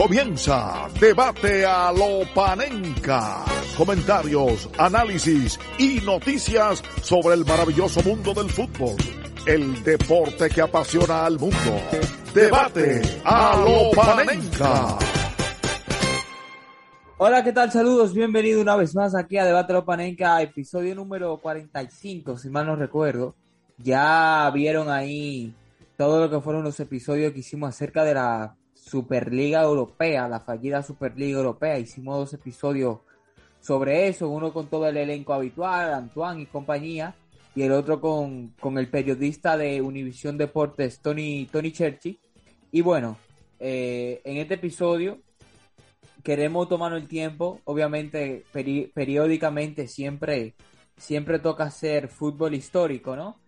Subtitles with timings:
[0.00, 3.44] Comienza Debate a lo Panenca.
[3.76, 8.96] Comentarios, análisis y noticias sobre el maravilloso mundo del fútbol.
[9.44, 11.82] El deporte que apasiona al mundo.
[12.34, 14.96] Debate a lo Panenca.
[17.18, 17.70] Hola, ¿qué tal?
[17.70, 22.48] Saludos, bienvenido una vez más aquí a Debate a lo Panenca, episodio número 45, si
[22.48, 23.34] mal no recuerdo.
[23.76, 25.54] Ya vieron ahí
[25.98, 28.56] todo lo que fueron los episodios que hicimos acerca de la
[28.90, 31.78] Superliga Europea, la fallida Superliga Europea.
[31.78, 32.98] Hicimos dos episodios
[33.60, 37.14] sobre eso, uno con todo el elenco habitual, Antoine y compañía,
[37.54, 42.18] y el otro con, el periodista de Univisión Deportes, Tony, Tony Cherchi.
[42.72, 43.16] Y bueno,
[43.60, 45.20] eh, en este episodio
[46.24, 50.54] queremos tomarnos el tiempo, obviamente periódicamente siempre,
[50.96, 53.38] siempre toca hacer fútbol histórico, ¿no?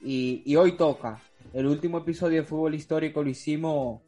[0.00, 1.20] Y, y hoy toca.
[1.52, 4.00] El último episodio de fútbol histórico lo hicimos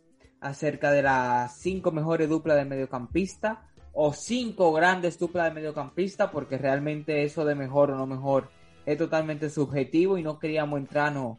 [0.44, 3.62] acerca de las cinco mejores duplas de mediocampista
[3.94, 8.50] o cinco grandes duplas de mediocampista, porque realmente eso de mejor o no mejor
[8.84, 11.38] es totalmente subjetivo y no queríamos entrar, no,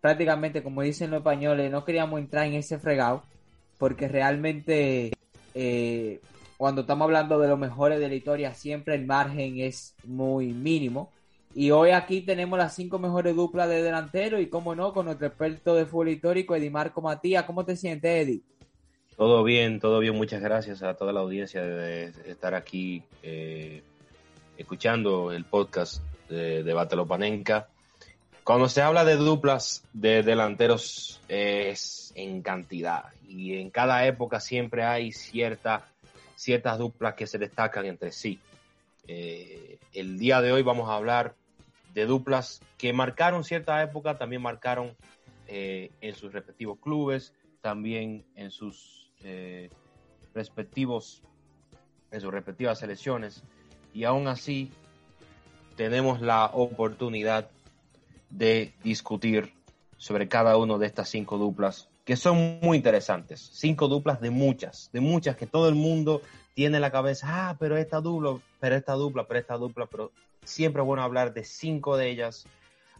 [0.00, 3.22] prácticamente como dicen los españoles, no queríamos entrar en ese fregado,
[3.78, 5.12] porque realmente
[5.54, 6.20] eh,
[6.56, 11.12] cuando estamos hablando de los mejores de la historia, siempre el margen es muy mínimo.
[11.54, 15.26] Y hoy aquí tenemos las cinco mejores duplas de delantero y, como no, con nuestro
[15.26, 17.44] experto de fútbol histórico, Edimarco Matías.
[17.44, 18.42] ¿Cómo te sientes, Eddie?
[19.16, 20.14] Todo bien, todo bien.
[20.14, 23.82] Muchas gracias a toda la audiencia de estar aquí eh,
[24.56, 27.68] escuchando el podcast de, de Batelopanenca.
[28.44, 34.84] Cuando se habla de duplas de delanteros es en cantidad y en cada época siempre
[34.84, 35.86] hay cierta,
[36.36, 38.40] ciertas duplas que se destacan entre sí.
[39.12, 41.34] Eh, el día de hoy vamos a hablar
[41.94, 44.96] de duplas que marcaron cierta época, también marcaron
[45.48, 49.68] eh, en sus respectivos clubes, también en sus eh,
[50.32, 51.24] respectivos,
[52.12, 53.42] en sus respectivas selecciones,
[53.92, 54.70] y aún así
[55.74, 57.50] tenemos la oportunidad
[58.30, 59.52] de discutir
[59.96, 63.50] sobre cada una de estas cinco duplas que son muy interesantes.
[63.54, 66.22] Cinco duplas de muchas, de muchas que todo el mundo
[66.54, 70.12] tiene en la cabeza, ah, pero esta dupla, pero esta dupla, pero esta dupla, pero
[70.44, 72.46] siempre es bueno hablar de cinco de ellas,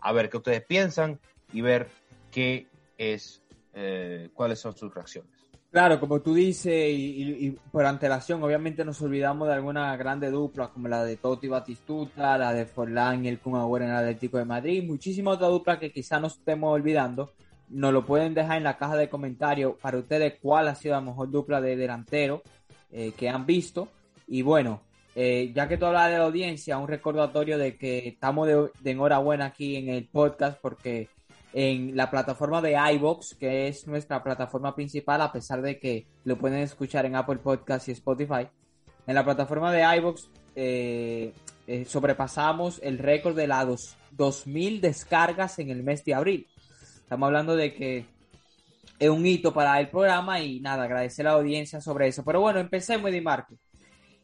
[0.00, 1.18] a ver qué ustedes piensan
[1.52, 1.88] y ver
[2.30, 2.66] qué
[2.96, 3.42] es,
[3.74, 5.40] eh, cuáles son sus reacciones.
[5.70, 10.88] Claro, como tú dices, y, por antelación, obviamente nos olvidamos de alguna grande dupla, como
[10.88, 14.44] la de Totti Batistuta, la de Forlán y el Kun Agüero en el Atlético de
[14.44, 17.34] Madrid, muchísimas otras duplas que quizá nos estemos olvidando.
[17.68, 21.02] Nos lo pueden dejar en la caja de comentarios para ustedes cuál ha sido la
[21.02, 22.42] mejor dupla de delantero
[22.92, 23.88] eh, que han visto.
[24.26, 24.82] Y bueno,
[25.14, 29.46] eh, ya que tú hablas de la audiencia, un recordatorio de que estamos de, enhorabuena
[29.46, 31.08] aquí en el podcast porque
[31.52, 36.38] en la plataforma de iBox, que es nuestra plataforma principal, a pesar de que lo
[36.38, 38.46] pueden escuchar en Apple Podcast y Spotify,
[39.06, 41.32] en la plataforma de iBox eh,
[41.66, 43.66] eh, sobrepasamos el récord de las
[44.16, 46.46] 2.000 descargas en el mes de abril.
[46.96, 48.06] Estamos hablando de que
[49.00, 52.22] es un hito para el programa y nada, agradecer a la audiencia sobre eso.
[52.22, 53.54] Pero bueno, empecemos, Eddie Marco.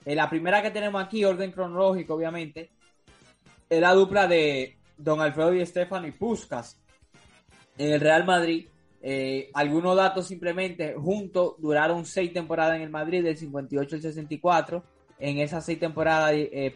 [0.05, 2.71] Eh, la primera que tenemos aquí, orden cronológico, obviamente,
[3.71, 6.79] es la dupla de Don Alfredo y Estefano y Puskas
[7.79, 8.67] en el Real Madrid.
[9.01, 14.85] Eh, algunos datos simplemente, juntos duraron seis temporadas en el Madrid, del 58 al 64.
[15.19, 16.75] En esas seis temporadas, eh,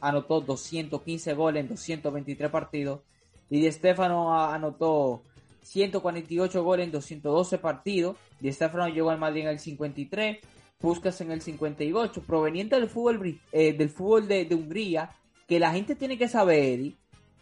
[0.00, 3.02] anotó 215 goles en 223 partidos.
[3.48, 5.22] Y Di Stefano anotó
[5.66, 8.16] 148 goles en 212 partidos.
[8.40, 10.38] Di Stefano llegó al Madrid en el 53.
[10.78, 15.10] Puskas en el 58, proveniente del fútbol, eh, del fútbol de, Hungría,
[15.48, 16.92] que la gente tiene que saber,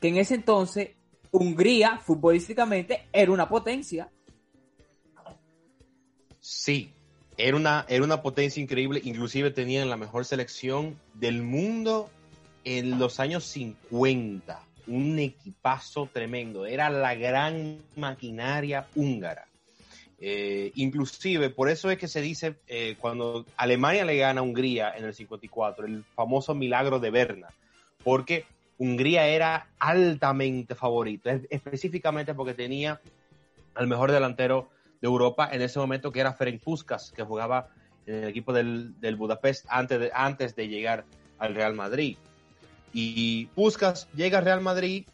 [0.00, 0.90] que en ese entonces
[1.32, 4.08] Hungría, futbolísticamente, era una potencia.
[6.38, 6.92] Sí,
[7.36, 12.08] era una, era una potencia increíble, inclusive tenían la mejor selección del mundo
[12.62, 14.62] en los años 50.
[14.86, 19.46] Un equipazo tremendo, era la gran maquinaria húngara.
[20.18, 24.92] Eh, inclusive, por eso es que se dice, eh, cuando Alemania le gana a Hungría
[24.96, 27.48] en el 54, el famoso milagro de Berna,
[28.02, 28.46] porque
[28.78, 33.00] Hungría era altamente favorito, específicamente porque tenía
[33.74, 34.68] al mejor delantero
[35.00, 37.68] de Europa en ese momento, que era Ferenc Puskas, que jugaba
[38.06, 41.04] en el equipo del, Budapest antes de, antes de llegar
[41.38, 42.16] al Real Madrid.
[42.96, 45.04] Y Puskas llega al Real Madrid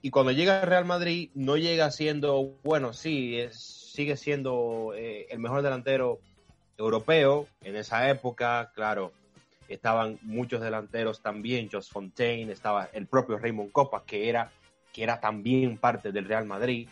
[0.00, 5.38] y cuando llega al Real Madrid no llega siendo, bueno, sí, sigue siendo eh, el
[5.38, 6.20] mejor delantero
[6.78, 7.46] europeo.
[7.60, 9.12] En esa época, claro,
[9.68, 14.50] estaban muchos delanteros también, Jos Fontaine, estaba el propio Raymond Copa, que era,
[14.90, 16.88] que era también parte del Real Madrid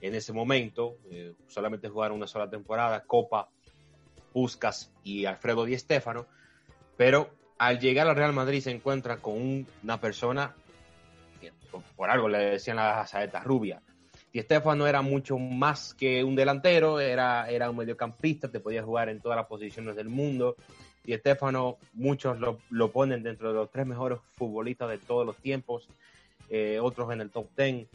[0.00, 0.98] en ese momento.
[1.10, 3.02] Eh, solamente jugaron una sola temporada.
[3.04, 3.48] Copa
[4.32, 6.26] Puskas y Alfredo Di Stéfano,
[6.96, 10.54] pero al llegar al Real Madrid se encuentra con una persona,
[11.94, 13.82] por algo le decían las saetas rubia.
[14.32, 19.10] Di Stéfano era mucho más que un delantero, era, era un mediocampista, te podía jugar
[19.10, 20.56] en todas las posiciones del mundo.
[21.04, 25.36] Di Stéfano, muchos lo, lo ponen dentro de los tres mejores futbolistas de todos los
[25.36, 25.86] tiempos,
[26.48, 27.88] eh, otros en el top ten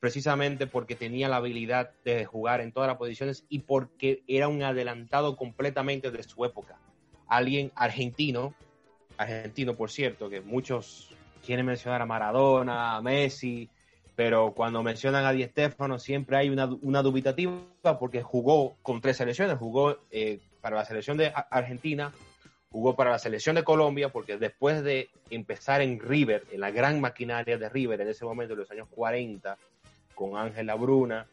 [0.00, 4.62] precisamente porque tenía la habilidad de jugar en todas las posiciones y porque era un
[4.62, 6.78] adelantado completamente de su época.
[7.28, 8.54] Alguien argentino,
[9.20, 11.10] argentino por cierto, que muchos
[11.44, 13.68] quieren mencionar a Maradona, a Messi,
[14.16, 17.52] pero cuando mencionan a Di Stéfano siempre hay una, una dubitativa
[17.98, 22.12] porque jugó con tres selecciones, jugó eh, para la selección de Argentina,
[22.70, 26.98] jugó para la selección de Colombia, porque después de empezar en River, en la gran
[26.98, 29.58] maquinaria de River en ese momento, en los años 40,
[30.14, 31.26] con Ángela Bruna,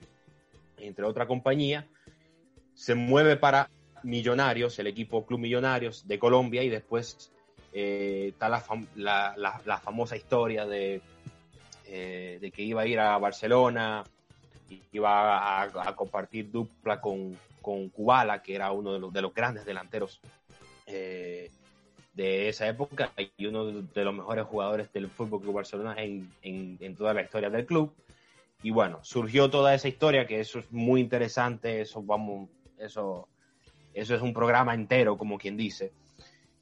[0.78, 1.88] entre otra compañía,
[2.74, 3.70] se mueve para
[4.04, 7.32] Millonarios, el equipo Club Millonarios de Colombia, y después
[7.80, 11.00] eh, está la, famosa historia de,
[11.86, 14.04] eh, de que iba a ir a Barcelona,
[14.92, 19.64] iba a, compartir dupla con, con Kubala, que era uno de los, de los grandes
[19.64, 20.20] delanteros
[20.88, 21.52] eh,
[22.16, 26.96] de esa época y uno de los mejores jugadores del Fútbol Club Barcelona en, en,
[26.96, 27.94] toda la historia del club.
[28.64, 32.50] Y bueno, surgió toda esa historia, que eso es muy interesante, eso vamos,
[32.80, 33.28] eso,
[33.94, 35.92] eso es un programa entero, como quien dice.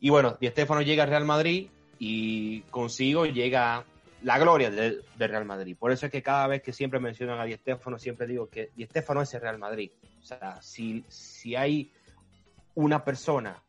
[0.06, 1.68] Y bueno, Di Stéfano llega al Real Madrid
[1.98, 3.86] y consigo llega
[4.22, 5.76] la gloria del de Real Madrid.
[5.76, 8.70] Por eso es que cada vez que siempre mencionan a Di Stéfano, siempre digo que
[8.76, 9.90] Di Stéfano es el Real Madrid.
[10.20, 11.92] O sea, si, si hay
[12.76, 13.64] una persona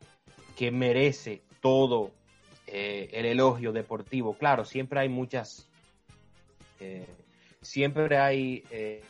[0.59, 2.11] que merece todo
[2.67, 5.71] eh, el elogio deportivo, claro, siempre hay muchas
[6.81, 7.07] eh,
[7.63, 9.03] siempre hay eh,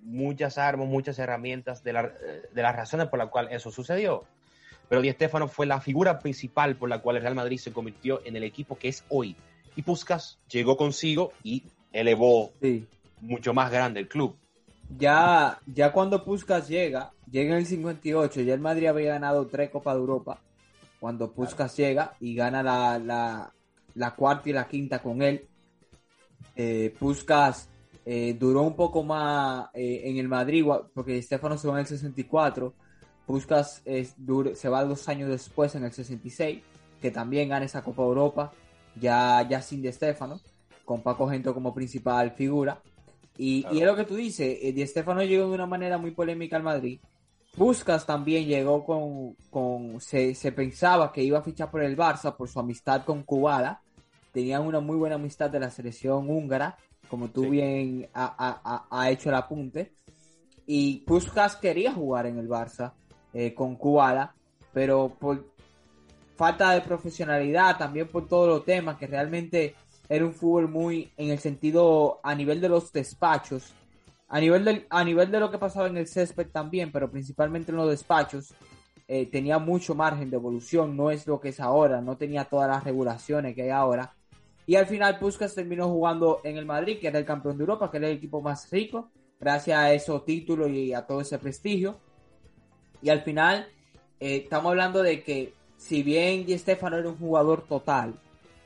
[0.00, 4.24] muchas armas, muchas herramientas de, las razones por las cuales eso sucedió.
[4.88, 8.20] Pero Di Stéfano fue la figura principal por la cual el Real Madrid se convirtió
[8.24, 9.36] en el equipo que es hoy.
[9.74, 12.52] Y Puskas llegó consigo y elevó
[13.20, 14.36] mucho más grande el club.
[14.96, 19.70] Ya, ya cuando Puskas llega, llega en el 58, ya el Madrid había ganado tres
[19.70, 20.40] Copas de Europa.
[21.00, 23.52] Cuando Puskas llega y gana la,
[23.94, 25.46] la cuarta y la quinta con él,
[26.54, 27.68] eh, Puskas
[28.04, 31.86] eh, duró un poco más eh, en el Madrid, porque Stefano se va en el
[31.86, 32.72] 64.
[33.26, 36.62] Puskas se va dos años después, en el 66,
[37.00, 38.52] que también gana esa Copa Europa,
[38.94, 40.40] ya, ya sin De Stefano,
[40.84, 42.80] con Paco Gento como principal figura.
[43.36, 46.56] Y, es lo que tú dices, eh, Di Stefano llegó de una manera muy polémica
[46.56, 47.00] al Madrid.
[47.56, 52.36] Puskas también llegó con, con se, se, pensaba que iba a fichar por el Barça
[52.36, 53.82] por su amistad con Kubala,
[54.32, 56.76] tenían una muy buena amistad de la selección húngara,
[57.08, 59.92] como tú bien ha, ha, hecho el apunte.
[60.66, 62.92] Y Puskas quería jugar en el Barça
[63.38, 64.34] eh, con Kubala,
[64.72, 65.44] pero por
[66.36, 69.74] falta de profesionalidad, también por todos los temas, que realmente
[70.08, 73.74] era un fútbol muy en el sentido a nivel de los despachos,
[74.28, 77.72] a nivel de, a nivel de lo que pasaba en el césped también, pero principalmente
[77.72, 78.54] en los despachos,
[79.06, 82.70] eh, tenía mucho margen de evolución, no es lo que es ahora, no tenía todas
[82.70, 84.14] las regulaciones que hay ahora.
[84.64, 87.90] Y al final Puskas terminó jugando en el Madrid, que era el campeón de Europa,
[87.90, 91.96] que era el equipo más rico, gracias a esos títulos y a todo ese prestigio.
[93.02, 93.68] Y al final
[94.20, 98.14] eh, estamos hablando de que si bien Di Stefano era un jugador total,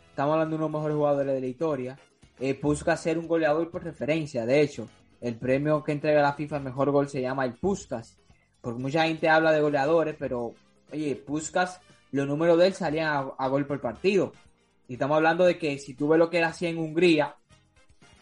[0.08, 1.98] estamos hablando de uno de los mejores jugadores de la historia,
[2.38, 4.46] eh, Puskas un goleador por referencia.
[4.46, 4.88] De hecho,
[5.20, 8.16] el premio que entrega la FIFA el mejor gol se llama el Puskas.
[8.60, 10.54] Porque mucha gente habla de goleadores, pero
[10.92, 11.80] oye, Puskas,
[12.12, 14.32] los números de él salían a gol por partido.
[14.88, 17.36] Y estamos hablando de que si tú ves lo que era así en Hungría,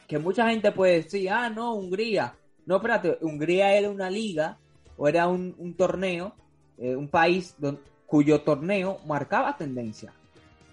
[0.06, 2.34] que mucha gente puede decir, ah, no, Hungría.
[2.66, 4.58] No, espérate, Hungría era una liga
[4.98, 6.34] o era un, torneo,
[6.76, 7.56] eh, un país
[8.04, 10.12] cuyo torneo marcaba tendencia.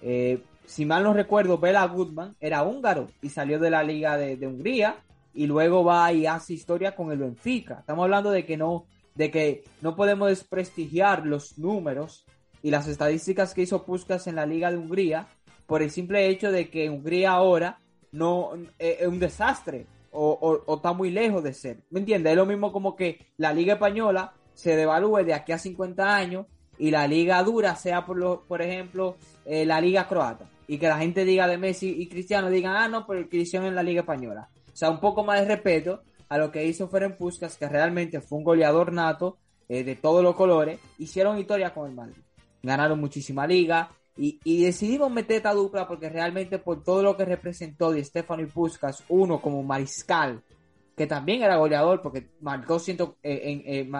[0.02, 4.36] Eh, si mal no recuerdo, Bela Goodman era húngaro y salió de la liga de,
[4.36, 4.98] de, Hungría
[5.34, 7.80] y luego va y hace historia con el Benfica.
[7.80, 12.26] Estamos hablando de que no, de que no podemos desprestigiar los números
[12.64, 15.28] y las estadísticas que hizo Puskas en la liga de Hungría
[15.68, 17.78] por el simple hecho de que Hungría ahora
[18.12, 21.84] no eh, es un desastre o, está muy lejos de ser.
[21.90, 22.32] ¿Me entiendes?
[22.32, 26.46] Es lo mismo como que la Liga Española se devalúe de aquí a 50 años
[26.78, 30.50] y la Liga dura sea, por, lo, por ejemplo, eh, la Liga Croata.
[30.68, 33.68] Y que la gente diga de Messi y Cristiano, digan, ah, no, pero el Cristiano
[33.68, 34.50] en la Liga Española.
[34.74, 38.20] O sea, un poco más de respeto a lo que hizo Ferenc Puskas, que realmente
[38.22, 39.38] fue un goleador nato
[39.70, 40.80] eh, de todos los colores.
[40.98, 42.18] Hicieron historia con el Madrid.
[42.64, 47.92] Ganaron muchísima liga, y, decidimos meter esta dupla porque realmente por todo lo que representó
[47.92, 50.42] de Stefano y Puskas, uno como mariscal,
[50.96, 53.92] que también era goleador porque marcó ciento, eh, eh,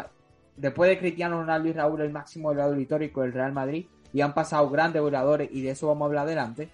[0.56, 3.88] después de Cristiano Ronaldo y Raúl, el máximo goleador histórico del Real Madrid.
[4.14, 6.70] Y han pasado grandes goleadores y de eso vamos a hablar adelante.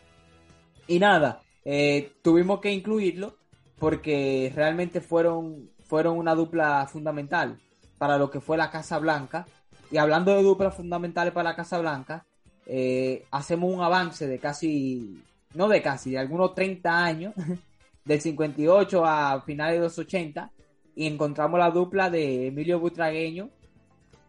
[0.86, 3.36] Y nada, eh, tuvimos que incluirlo
[3.80, 7.60] porque realmente fueron, fueron una dupla fundamental
[7.98, 9.48] para lo que fue la Casa Blanca.
[9.90, 12.28] Y hablando de duplas fundamentales para la Casa Blanca,
[12.66, 15.22] eh, hacemos un avance de casi,
[15.54, 17.34] no de casi, de algunos 30 años,
[18.06, 20.52] del 58 a finales de los 80,
[20.96, 23.50] y encontramos la dupla de Emilio Butragueño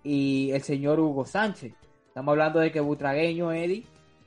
[0.05, 1.73] y el señor Hugo Sánchez.
[2.09, 3.85] Estamos hablando de que Butragueño, Eddie,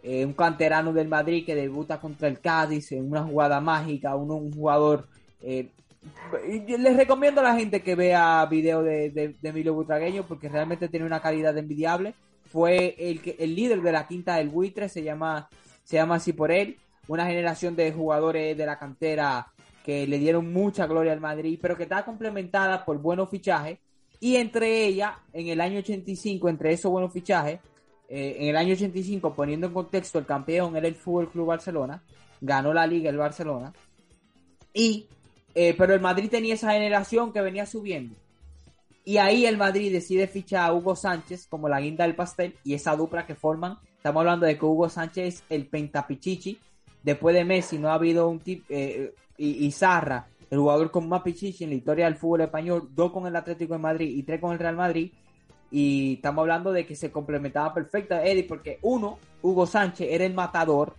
[0.07, 4.51] eh, un canterano del Madrid que debuta contra el Cádiz en una jugada mágica, un
[4.53, 5.07] jugador...
[5.41, 5.71] Eh,
[6.47, 11.19] les recomiendo a la gente que vea video de, Emilio Butragueño porque realmente tiene una
[11.19, 12.13] calidad envidiable.
[12.55, 15.49] Fue el, el líder de la quinta del buitre, se llama,
[15.83, 16.77] se llama así por él.
[17.09, 19.51] Una generación de jugadores de la cantera
[19.83, 23.79] que le dieron mucha gloria al Madrid, pero que está complementada por buenos fichajes.
[24.21, 27.59] Y entre ellas, en el año 85, entre esos buenos fichajes,
[28.07, 32.01] eh, en el año 85, poniendo en contexto, el campeón era el Fútbol Club Barcelona,
[32.39, 33.73] ganó la liga el Barcelona.
[34.73, 35.09] Y,
[35.53, 38.15] eh, pero el Madrid tenía esa generación que venía subiendo.
[39.07, 42.73] Y ahí el Madrid decide fichar a Hugo Sánchez como la guinda del pastel y
[42.73, 43.77] esa dupla que forman.
[43.95, 46.59] Estamos hablando de que Hugo Sánchez es el pentapichichi.
[47.03, 51.21] Después de Messi no ha habido un tipo, eh, y, Zarra, el jugador con más
[51.21, 54.41] pichichi en la historia del fútbol español, dos con el Atlético de Madrid y tres
[54.41, 55.11] con el Real Madrid.
[55.69, 60.33] Y estamos hablando de que se complementaba perfecta Eddie, porque uno, Hugo Sánchez, era el
[60.33, 60.95] matador,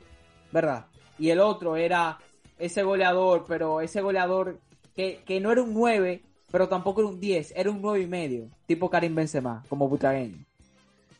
[0.53, 0.87] ¿verdad?
[1.19, 2.19] Y el otro era
[2.57, 4.61] ese goleador, pero ese goleador
[4.95, 8.07] que, que no era un 9, pero tampoco era un 10, era un 9 y
[8.07, 10.45] medio, tipo Karim Benzema, como butragueño.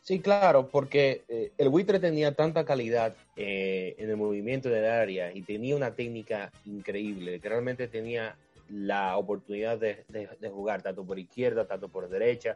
[0.07, 5.33] Sí, claro, porque eh, el buitre tenía tanta calidad eh, en el movimiento del área
[5.33, 8.37] y tenía una técnica increíble, que realmente tenía
[8.69, 10.05] la oportunidad de,
[10.49, 12.55] jugar tanto por izquierda, tanto por derecha,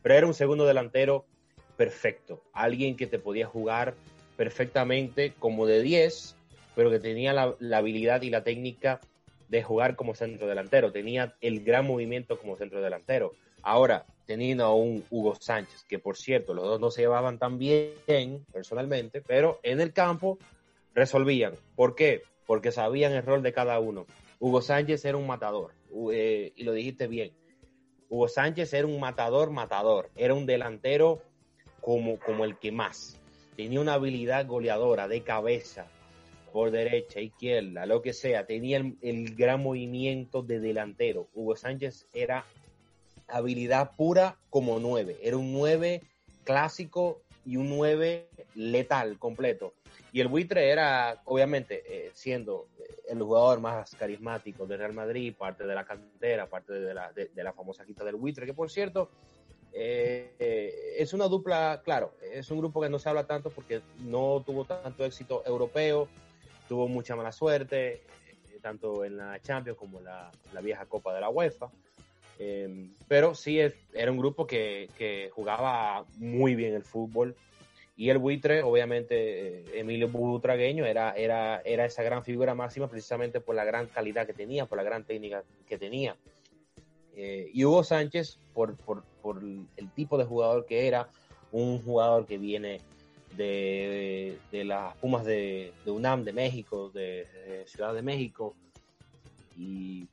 [0.00, 1.24] pero era un segundo delantero
[1.76, 3.94] perfecto, alguien que te podía jugar
[4.36, 6.36] perfectamente como de 10,
[6.76, 9.00] pero que tenía la, la habilidad y la técnica
[9.52, 13.34] de jugar como centro delantero, tenía el gran movimiento como centro delantero.
[13.60, 17.58] Ahora, teniendo a un Hugo Sánchez, que por cierto, los dos no se llevaban tan
[17.58, 20.38] bien personalmente, pero en el campo
[20.94, 21.52] resolvían.
[21.76, 22.22] ¿Por qué?
[22.46, 24.06] Porque sabían el rol de cada uno.
[24.40, 25.74] Hugo Sánchez era un matador,
[26.10, 27.32] eh, y lo dijiste bien.
[28.08, 30.08] Hugo Sánchez era un matador, matador.
[30.16, 31.20] Era un delantero
[31.82, 33.20] como, como el que más.
[33.54, 35.88] Tenía una habilidad goleadora de cabeza,
[36.52, 38.46] por derecha, izquierda, lo que sea.
[38.46, 41.28] Tenía el, gran movimiento de delantero.
[41.34, 42.44] Hugo Sánchez era
[43.28, 45.18] habilidad pura como 9.
[45.22, 46.02] Era un 9
[46.44, 49.74] clásico y un 9 letal completo.
[50.12, 52.68] Y el buitre era, obviamente, eh, siendo
[53.08, 57.30] el jugador más carismático de Real Madrid, parte de la cantera, parte de la, de,
[57.34, 59.10] la famosa quita del buitre, que por cierto,
[59.72, 63.80] eh, eh, es una dupla, claro, es un grupo que no se habla tanto porque
[64.00, 66.08] no tuvo tanto éxito europeo,
[66.68, 68.02] tuvo mucha mala suerte,
[68.60, 71.70] tanto en la Champions como en la, la vieja Copa de la UEFA.
[72.38, 77.36] Em, pero sí era un grupo que, jugaba muy bien el fútbol.
[77.94, 83.40] Y el buitre, obviamente, eh, Emilio Butragueño era, era, era esa gran figura máxima precisamente
[83.40, 86.16] por la gran calidad que tenía, por la gran técnica que tenía.
[87.14, 88.76] Eh, y Hugo Sánchez, por,
[89.76, 91.08] el tipo de jugador que era,
[91.52, 92.80] un jugador que viene
[93.36, 98.54] de, las Pumas de, UNAM de México, de, de Ciudad de México,
[99.56, 100.06] y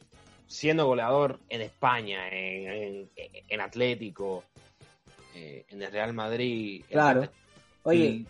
[0.50, 4.44] siendo goleador en España, en, Atlético,
[5.36, 6.84] eh, en el Real Madrid.
[6.90, 7.30] Claro.
[7.84, 8.26] Oye.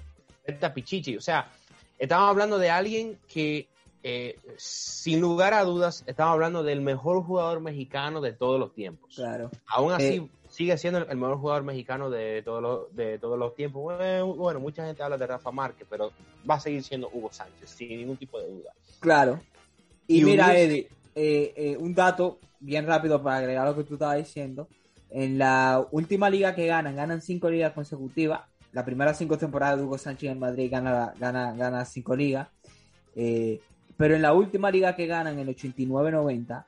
[0.46, 1.16] Esta Pichichi.
[1.16, 1.50] O sea,
[1.98, 3.70] estamos hablando de alguien que,
[4.04, 9.16] eh, sin lugar a dudas, estamos hablando del mejor jugador mexicano de todos los tiempos.
[9.16, 9.50] Claro.
[9.68, 10.30] Aún así, eh,
[10.60, 13.98] sigue siendo el mejor jugador mexicano de todos los, de todos los tiempos.
[14.36, 16.12] Bueno, mucha gente habla de Rafa Márquez, pero
[16.48, 18.74] va a seguir siendo Hugo Sánchez, sin ningún tipo de duda.
[19.00, 19.40] Claro.
[20.06, 24.18] Y, mira, Eddie, eh, eh, un dato bien rápido para agregar lo que tú estabas
[24.18, 24.68] diciendo.
[25.10, 28.42] En la última liga que ganan, ganan cinco ligas consecutivas.
[28.74, 32.50] La primera cinco temporadas de Hugo Sánchez en Madrid gana, gana, gana cinco ligas.
[33.16, 33.62] Eh,
[33.96, 36.66] pero en la última liga que ganan, en el 89-90,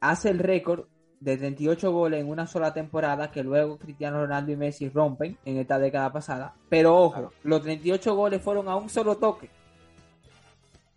[0.00, 0.84] hace el récord
[1.20, 5.58] de 38 goles en una sola temporada que luego Cristiano Ronaldo y Messi rompen en
[5.58, 6.54] esta década pasada.
[6.68, 9.50] Pero ojo, los 38 goles fueron a un solo toque.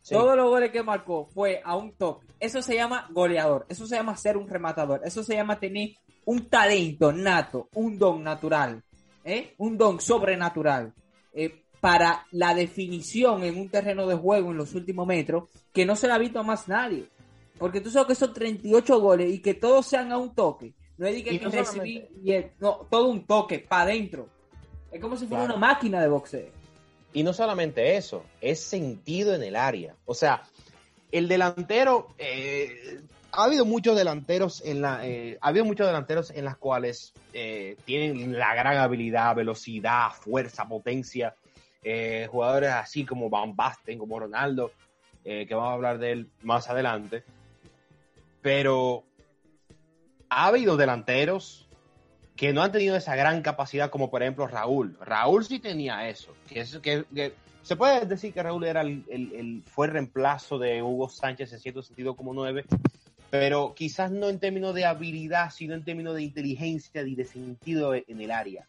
[0.09, 2.27] Todos los goles que marcó fue a un toque.
[2.39, 3.65] Eso se llama goleador.
[3.69, 5.01] Eso se llama ser un rematador.
[5.03, 5.91] Eso se llama tener
[6.25, 8.81] un talento nato, un don natural,
[9.23, 9.53] ¿eh?
[9.57, 10.93] un don sobrenatural
[11.33, 15.97] eh, para la definición en un terreno de juego en los últimos metros que no
[15.97, 17.09] se la ha visto a más nadie.
[17.63, 20.73] Porque tú sabes que son 38 goles y que todos sean a un toque.
[20.97, 24.27] No es que, que recibir y no, todo un toque para adentro.
[24.91, 26.49] Es como si fuera una máquina de boxeo.
[27.13, 29.95] Y no solamente eso, es sentido en el área.
[30.03, 30.43] O sea,
[31.09, 32.99] el delantero, eh,
[33.31, 37.77] ha habido muchos delanteros en la, eh, ha habido muchos delanteros en las cuales eh,
[37.85, 41.33] tienen la gran habilidad, velocidad, fuerza, potencia.
[42.27, 44.73] jugadores así como Van Basten, como Ronaldo,
[45.23, 47.23] que vamos a hablar de él más adelante.
[48.43, 49.05] Pero
[50.29, 51.67] ha habido delanteros
[52.35, 54.97] que no han tenido esa gran capacidad como por ejemplo Raúl.
[55.01, 56.35] Raúl sí tenía eso.
[56.47, 57.33] Que, que,
[57.63, 61.81] se puede decir que Raúl era el, fue el reemplazo de Hugo Sánchez en cierto
[61.81, 62.65] sentido como nueve,
[63.29, 67.95] pero quizás no en términos de habilidad, sino en términos de inteligencia y de sentido
[67.95, 68.67] en el área.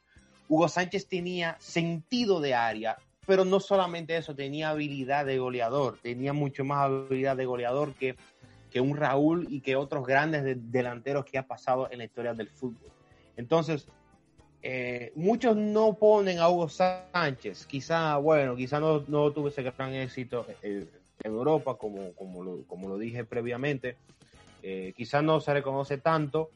[0.48, 6.32] Hugo Sánchez tenía sentido de área, pero no solamente eso, tenía habilidad de goleador, tenía
[6.32, 8.16] mucho más habilidad de goleador que,
[8.74, 12.48] que un Raúl y que otros grandes delanteros que ha pasado en la historia del
[12.48, 12.90] fútbol.
[13.36, 13.86] Entonces,
[14.62, 17.66] eh, muchos no ponen a Hugo Sánchez.
[17.66, 20.88] Quizá, bueno, quizá no, no tuvo ese gran éxito en
[21.22, 23.94] Europa, como, como, lo, como lo dije previamente.
[24.64, 26.50] Eh, quizá no se reconoce tanto,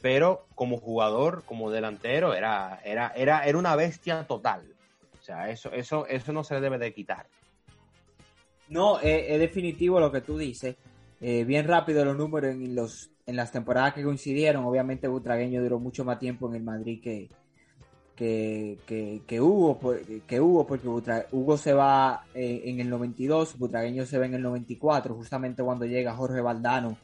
[0.00, 4.62] pero como jugador, como delantero, era, era, era, era una bestia total.
[5.20, 7.26] O sea, eso, eso, eso no se le debe de quitar.
[8.68, 10.76] No, es definitivo lo que tú dices.
[11.20, 15.80] Eh, bien rápido los números en los en las temporadas que coincidieron, obviamente Butragueño duró
[15.80, 17.28] mucho más tiempo en el Madrid que,
[18.14, 20.90] que, que, que porque
[21.32, 25.84] Hugo se va eh, en el 92, Butragueño se va en el 94, justamente cuando
[25.86, 26.96] llega Jorge Valdano,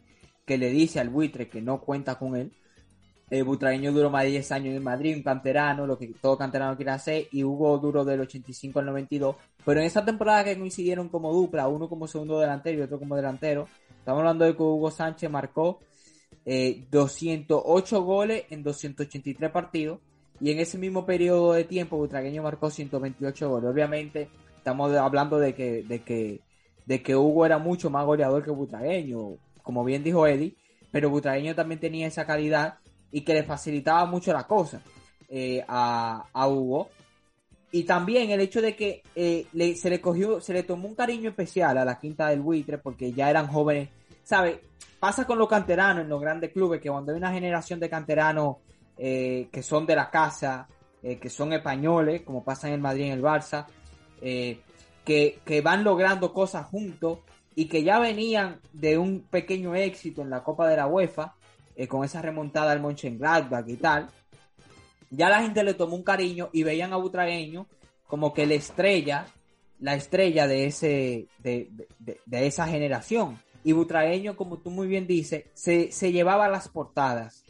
[0.47, 2.52] que le dice al buitre que no cuenta con él.
[3.31, 6.76] Eh, Butragueño duró más de 10 años en Madrid, un canterano, lo que todo canterano
[6.76, 9.37] quiere hacer, y Hugo duró del 85 al 92.
[9.64, 13.16] Pero en esa temporada que coincidieron como dupla, uno como segundo delantero y otro como
[13.16, 13.69] delantero,
[14.02, 15.78] estamos hablando de que Hugo Sánchez marcó
[16.44, 20.00] 208 eh, goles en 283 partidos
[20.40, 23.71] y en ese mismo periodo de tiempo Butragueño marcó 128 goles.
[23.71, 26.41] Obviamente estamos hablando de que, de que,
[26.84, 30.56] de que Hugo era mucho más goleador que Butragueño, como bien dijo Eddie,
[30.91, 32.78] pero Butragueño también tenía esa calidad
[33.12, 34.82] y que le facilitaba mucho la cosa
[35.28, 36.91] eh, a, Hugo.
[37.73, 41.30] Y también el hecho de que eh, se le cogió, se le tomó un cariño
[41.30, 43.89] especial a la quinta del buitre porque ya eran jóvenes,
[44.23, 44.58] ¿sabes?
[45.02, 48.58] pasa con los canteranos en los grandes clubes, que cuando hay una generación de canteranos
[48.97, 50.69] eh, que son de la casa,
[51.02, 53.67] eh, que son españoles, como pasa en el Madrid y en el Barça,
[54.21, 54.61] eh,
[55.04, 57.19] que, que, van logrando cosas juntos
[57.56, 61.35] y que ya venían de un pequeño éxito en la Copa de la UEFA,
[61.89, 64.08] con esa remontada al Mönchengladbach y tal,
[65.12, 67.66] ya la gente le tomó un cariño y veían a Butragueño
[68.08, 69.26] como que la estrella,
[69.78, 75.44] la estrella de, ese, de, de esa generación y Butragueño, como tú muy bien dices,
[75.54, 77.44] se, se llevaba las portadas.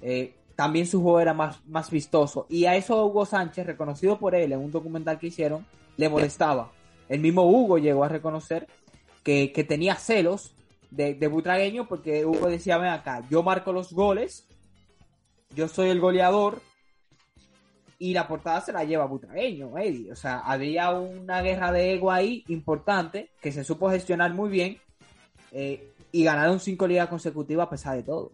[0.00, 2.46] Eh, también su juego era más, más vistoso.
[2.48, 5.64] Y a eso Hugo Sánchez, reconocido por él en un documental que hicieron,
[5.96, 6.72] le molestaba.
[7.08, 8.66] El mismo Hugo llegó a reconocer
[9.22, 10.54] que, tenía celos
[10.90, 14.46] de, de, Butragueño porque Hugo decía, ven acá, yo marco los goles,
[15.54, 16.60] yo soy el goleador
[18.02, 20.10] y la portada se la lleva Butragueño, Eddie.
[20.10, 24.78] O sea, había una guerra de ego ahí importante que se supo gestionar muy bien
[25.52, 28.32] eh, y ganaron cinco ligas consecutivas a pesar de todo.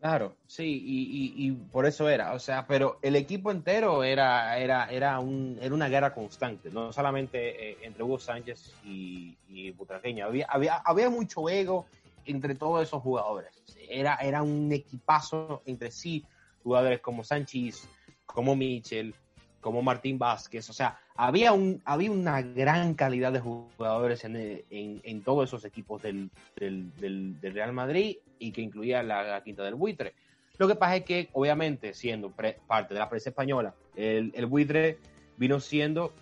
[0.00, 5.18] Claro, sí, y, por eso era, o sea, pero el equipo entero era, era, era,
[5.18, 10.46] un, era una guerra constante, no solamente eh, entre Hugo Sánchez y, y Butraqueño, había,
[10.50, 11.86] había, había mucho ego
[12.26, 13.50] entre todos esos jugadores,
[13.88, 16.24] era, era un equipazo entre sí,
[16.62, 17.88] jugadores como Sánchez,
[18.26, 19.14] como Mitchell,
[19.60, 25.22] como Martín Vázquez, o sea, había, un, había una gran calidad de jugadores en, en,
[25.22, 30.12] todos esos equipos del, del, Real Madrid y que incluía la, quinta del buitre.
[30.58, 34.98] Lo que pasa es que, obviamente, siendo parte de la prensa española, el, el buitre
[35.36, 36.12] vino siendo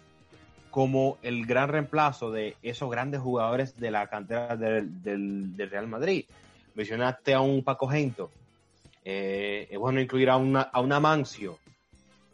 [0.75, 6.25] como el gran reemplazo de esos grandes jugadores de la cantera del, del, Real Madrid.
[6.75, 8.31] Mencionaste a un Paco Gento,
[9.05, 11.61] eh, es bueno incluir a, una, a un Amancio,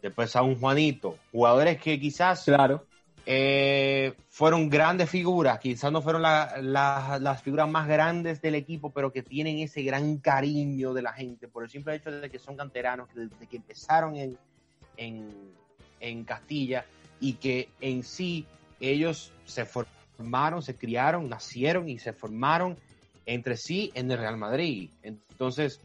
[0.01, 2.85] después a un Juanito, jugadores que quizás claro.
[3.25, 9.21] Eh, fueron grandes figuras, quizás no fueron las figuras más grandes del equipo, pero que
[9.21, 13.09] tienen ese gran cariño de la gente por el simple hecho de que son canteranos,
[13.13, 14.37] desde que empezaron en,
[15.99, 16.85] en, Castilla
[17.19, 18.47] y que en sí
[18.79, 22.75] ellos se formaron, se criaron, nacieron y se formaron
[23.27, 24.89] entre sí en el Real Madrid.
[25.03, 25.79] Entonces,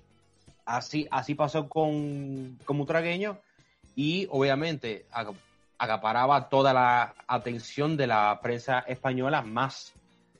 [0.64, 3.38] así, así pasó con, con Mutragueño
[3.96, 5.06] y obviamente
[5.78, 9.92] acaparaba toda la atención de la prensa española, más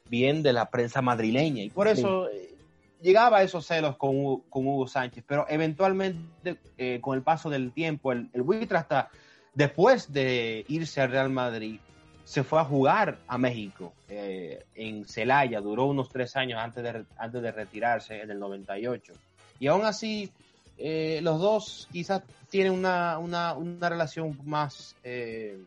[0.08, 1.64] bien de la prensa madrileña.
[1.64, 2.54] Y por eso eh,
[3.02, 8.12] llegaba a esos celos con, Hugo Sánchez, pero eventualmente, eh, con el paso del tiempo,
[8.12, 9.10] el, el buitre hasta
[9.54, 11.80] después de irse al Real Madrid,
[12.26, 17.04] se fue a jugar a México eh, en Celaya, duró unos tres años antes de,
[17.16, 19.12] antes de retirarse en el 98.
[19.60, 20.32] Y aún así,
[20.78, 25.58] eh, los dos quizás tienen una, una, una relación más, eh,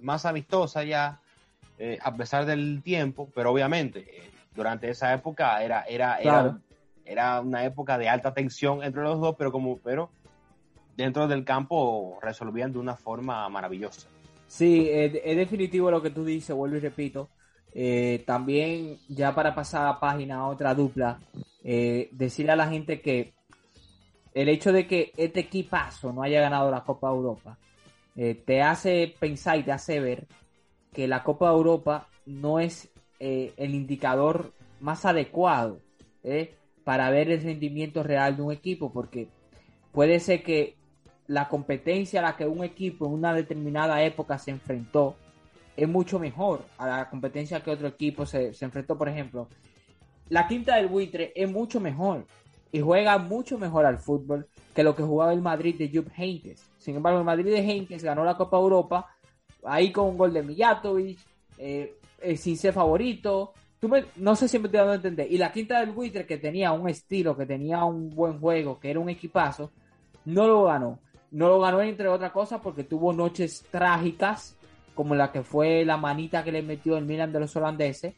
[0.00, 1.20] más amistosa ya,
[2.00, 6.58] a pesar del tiempo, pero obviamente durante esa época era, era, era,
[7.04, 10.10] era una época de alta tensión entre los dos, pero como, pero
[10.96, 14.08] dentro del campo resolvían de una forma maravillosa.
[14.46, 17.30] Sí, es, definitivo lo que tú dices, vuelvo y repito.
[17.74, 21.18] Eh, también, ya para pasar a página a otra dupla,
[21.64, 23.32] eh, decirle a la gente que
[24.34, 27.58] el hecho de que este equipazo no haya ganado la Copa Europa
[28.16, 30.26] eh, te hace pensar y te hace ver
[30.92, 35.78] que la Copa Europa no es el indicador más adecuado
[36.82, 39.28] para ver el rendimiento real de un equipo, porque
[39.92, 40.74] puede ser que
[41.26, 45.16] la competencia a la que un equipo en una determinada época se enfrentó
[45.76, 48.98] es mucho mejor a la competencia que otro equipo se, enfrentó.
[48.98, 49.48] Por ejemplo,
[50.28, 52.26] la quinta del buitre es mucho mejor
[52.72, 56.70] y juega mucho mejor al fútbol que lo que jugaba el Madrid de Jupp Heynckes.
[56.78, 59.14] Sin embargo, el Madrid de Heynckes ganó la Copa Europa
[59.64, 61.18] ahí con un gol de Mijatovic,
[61.58, 63.52] eh, eh, sin ser favorito.
[63.78, 65.30] Tú no sé si me estoy dando a entender.
[65.30, 68.90] Y la quinta del buitre, que tenía un estilo, que tenía un buen juego, que
[68.90, 69.70] era un equipazo,
[70.24, 70.98] no lo ganó.
[71.30, 74.56] No lo ganó entre otras cosas porque tuvo noches trágicas,
[74.94, 78.14] como la que fue la manita que le metió el Milan de los holandeses.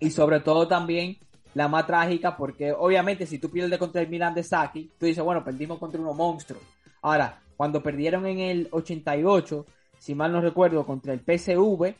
[0.00, 1.18] Y sobre todo también
[1.58, 5.24] la más trágica porque obviamente si tú pierdes contra el Milan de Saki, tú dices,
[5.24, 6.62] bueno, perdimos contra unos monstruos.
[7.02, 9.66] Ahora, cuando perdieron en el 88,
[9.98, 11.96] si mal no recuerdo, contra el PSV,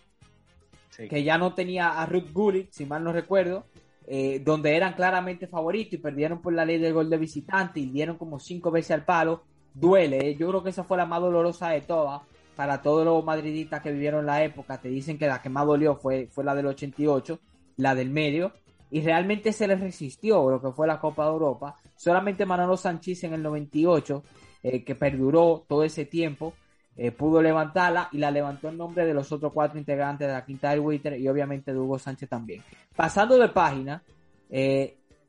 [1.10, 3.64] que ya no tenía a Ruth Gullit, si mal no recuerdo,
[4.06, 7.86] eh, donde eran claramente favoritos y perdieron por la ley del gol de visitante y
[7.86, 9.42] dieron como cinco veces al palo,
[9.74, 10.18] duele.
[10.18, 10.36] ¿eh?
[10.36, 12.22] Yo creo que esa fue la más dolorosa de todas.
[12.54, 15.96] Para todos los madridistas que vivieron la época, te dicen que la que más dolió
[15.96, 17.40] fue, fue la del 88,
[17.76, 18.52] la del medio.
[18.90, 21.76] Y realmente se les resistió lo que fue la Copa de Europa.
[21.96, 24.22] Solamente Manolo Sánchez en el 98,
[24.62, 26.54] eh, que perduró todo ese tiempo,
[26.96, 30.44] eh, pudo levantarla y la levantó en nombre de los otros cuatro integrantes de la
[30.44, 32.62] Quinta del Witter y obviamente de Hugo Sánchez también.
[32.96, 34.02] Pasando de página,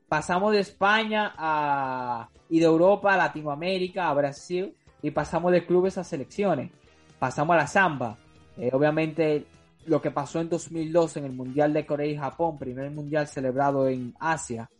[0.08, 5.98] pasamos de España a, y de Europa a Latinoamérica, a Brasil, y pasamos de clubes
[5.98, 6.70] a selecciones.
[7.18, 8.16] Pasamos a la samba.
[8.56, 9.46] Eh, obviamente
[9.86, 13.88] lo que pasó en 2002 en el Mundial de Corea y Japón, primer mundial celebrado
[13.88, 14.70] en Asia,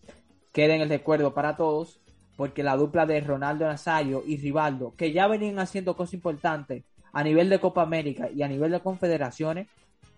[0.52, 2.00] queda en el recuerdo para todos,
[2.36, 7.22] porque la dupla de Ronaldo Nazario y Rivaldo, que ya venían haciendo cosas importantes a
[7.22, 9.68] nivel de Copa América y a nivel de confederaciones,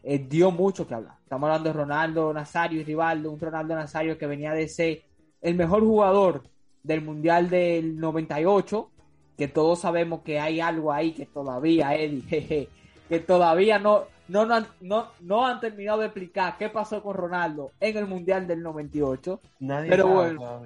[0.02, 1.14] eh, dio mucho que hablar.
[1.22, 5.02] Estamos hablando de Ronaldo Nazario y Rivaldo, un Ronaldo Nazario que venía de ser
[5.40, 6.42] el mejor jugador
[6.82, 8.90] del Mundial del 98,
[9.36, 12.68] que todos sabemos que hay algo ahí que todavía, Eddie,
[13.08, 17.96] que todavía no, no, no, no, han terminado de explicar qué pasó con Ronaldo en
[17.96, 19.40] el Mundial del 98.
[19.60, 20.62] Nadie pero bueno,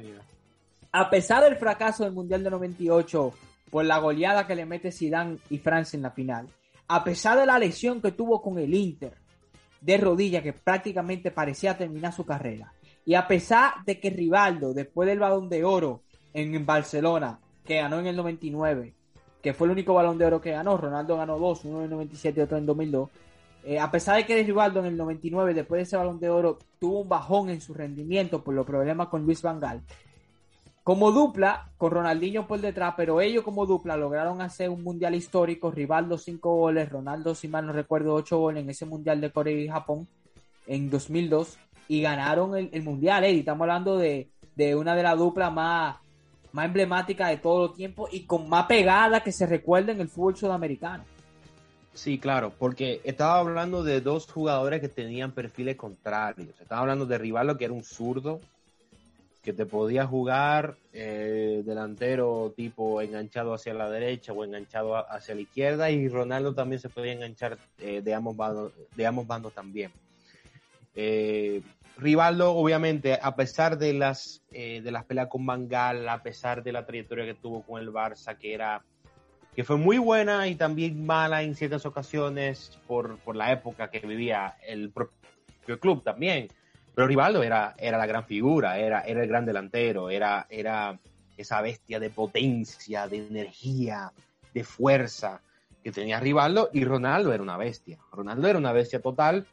[0.93, 3.33] a pesar del fracaso del Mundial del 98
[3.71, 6.47] por la goleada que le mete Zidane y Francia en la final,
[6.89, 9.15] a pesar de la lesión que tuvo con el Inter,
[9.81, 12.73] de rodilla que prácticamente parecía terminar su carrera.
[13.05, 16.03] Y a pesar de que Rivaldo, después del balón de oro
[16.33, 18.95] en Barcelona, que ganó en el 99,
[19.43, 21.91] que fue el único balón de oro que ganó, Ronaldo ganó dos, uno en el
[21.91, 23.11] 97 y otro en 2002.
[23.69, 26.57] Eh, a pesar de que Rivaldo en el 99, después de ese balón de oro,
[26.79, 29.83] tuvo un bajón en su rendimiento por los problemas con Luis Van Gaal,
[30.85, 35.73] como dupla, con Ronaldinho por detrás, pero ellos como dupla lograron hacer un mundial histórico.
[35.73, 39.59] Rivaldo cinco goles, Ronaldo, si mal no recuerdo, ocho goles en ese mundial de Corea
[39.59, 40.07] y Japón
[40.69, 43.25] en 2002 y ganaron el, mundial.
[43.25, 43.37] Eh.
[43.37, 44.29] Estamos hablando de,
[44.77, 45.97] una de las duplas más,
[46.53, 50.09] más emblemáticas de todo el tiempo y con más pegada que se recuerda en el
[50.09, 51.03] fútbol sudamericano.
[51.97, 56.51] Sí, claro, porque estaba hablando de dos jugadores que tenían perfiles contrarios.
[56.61, 58.39] Estaba hablando de Rivaldo, que era un zurdo,
[59.43, 65.41] que te podía jugar eh, delantero tipo enganchado hacia la derecha o enganchado hacia la
[65.41, 69.91] izquierda y Ronaldo también se podía enganchar eh, de, ambos bandos, de ambos bandos también.
[70.95, 71.63] Eh,
[71.97, 76.85] Rivaldo, obviamente, a pesar de las, de las peleas con Bangal, a pesar de la
[76.85, 78.83] trayectoria que tuvo con el Barça, que era
[79.57, 83.99] que fue muy buena y también mala en ciertas ocasiones por, por la época que
[84.01, 86.49] vivía el propio club también
[86.97, 90.99] pero Rivaldo era, era la gran figura, era, era el gran delantero, era, era
[91.37, 94.13] esa bestia de potencia, de energía,
[94.55, 95.43] de fuerza
[95.85, 97.99] que tenía Rivaldo y Ronaldo era una bestia.
[98.11, 99.47] Ronaldo era una bestia total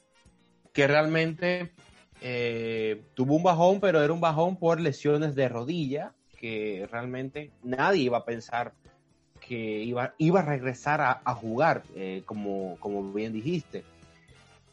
[0.72, 1.74] que realmente
[2.22, 8.04] eh, tuvo un bajón, pero era un bajón por lesiones de rodilla, que realmente nadie
[8.04, 8.72] iba a pensar
[9.48, 13.84] que iba, iba a regresar a, jugar, eh, como, como bien dijiste.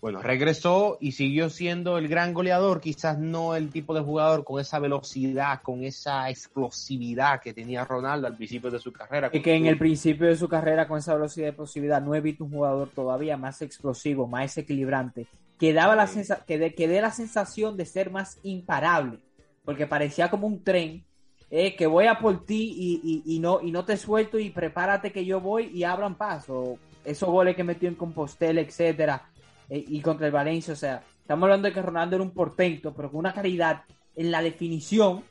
[0.01, 4.59] Bueno, regresó y siguió siendo el gran goleador, quizás no el tipo de jugador con
[4.59, 9.29] esa velocidad, con esa explosividad que tenía Ronaldo al principio de su carrera.
[9.31, 12.23] Y que en el principio de su carrera con esa velocidad y explosividad no he
[12.23, 15.27] visto un jugador todavía más explosivo, más equilibrante,
[15.59, 16.09] que daba la
[16.47, 19.19] que, que dé la sensación de ser más imparable,
[19.67, 21.05] porque parecía como un tren
[21.53, 25.11] eh, que voy a por ti y, y, no, y no te suelto y prepárate
[25.11, 26.79] que yo voy y abran paso.
[27.05, 29.29] Esos goles que metió en Compostela, etcétera,
[29.69, 32.95] eh, y contra el Valencia, o sea, estamos hablando de que Ronaldo era un portento,
[32.95, 33.83] pero con una calidad
[34.15, 35.25] en la definición,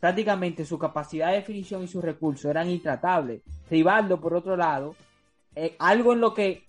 [0.00, 3.42] prácticamente su capacidad de definición y sus recursos eran intratables.
[3.68, 4.94] Rivaldo, por otro lado,
[5.54, 6.64] eh, algo en lo que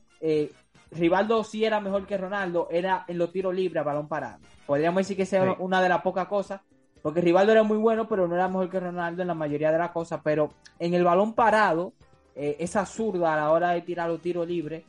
[0.91, 4.39] Rivaldo sí era mejor que Ronaldo, era en los tiros libres a balón parado.
[4.65, 6.59] Podríamos decir que sea una de las pocas cosas,
[7.01, 9.77] porque Rivaldo era muy bueno, pero no era mejor que Ronaldo en la mayoría de
[9.77, 10.21] las cosas.
[10.23, 11.93] Pero en el balón parado,
[12.35, 14.83] eh, esa zurda a la hora de tirar los tiros libres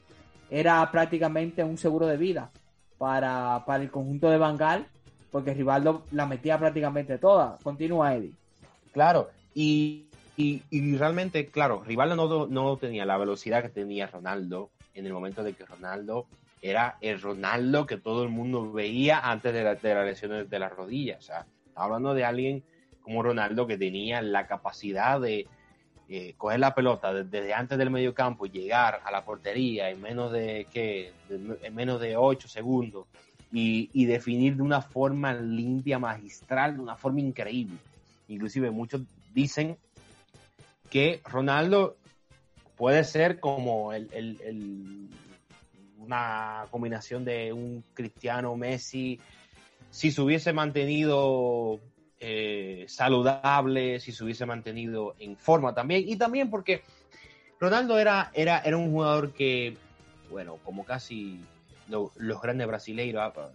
[0.50, 2.50] era prácticamente un seguro de vida
[2.98, 4.86] para, el conjunto de Bangal,
[5.30, 7.56] porque Rivaldo la metía prácticamente toda.
[7.62, 8.32] Continúa, Eddie.
[8.92, 15.06] Claro, y, y, realmente, claro, Rivaldo no, no tenía la velocidad que tenía Ronaldo en
[15.06, 16.26] el momento de que Ronaldo
[16.62, 20.58] era el Ronaldo que todo el mundo veía antes de, la, de las lesiones de
[20.58, 21.18] las rodillas.
[21.18, 21.46] O sea,
[21.80, 22.62] hablando de alguien
[23.02, 25.46] como Ronaldo que tenía la capacidad de
[26.08, 30.00] eh, coger la pelota desde antes del medio campo y llegar a la portería en
[30.00, 31.12] menos de, ¿qué?
[31.28, 33.06] en menos de 8 segundos
[33.52, 37.76] y, definir de una forma limpia, magistral, de una forma increíble.
[38.28, 39.76] Inclusive muchos dicen
[40.88, 41.96] que Ronaldo
[42.76, 45.08] puede ser como el,
[45.98, 49.20] una combinación de un Cristiano Messi
[49.90, 51.80] si se hubiese mantenido
[52.18, 56.82] eh, saludable, si se hubiese mantenido en forma también, y también porque
[57.58, 59.76] Ronaldo era, era, era un jugador que,
[60.30, 61.40] bueno, como casi
[61.88, 63.50] los grandes brasileiros, ah,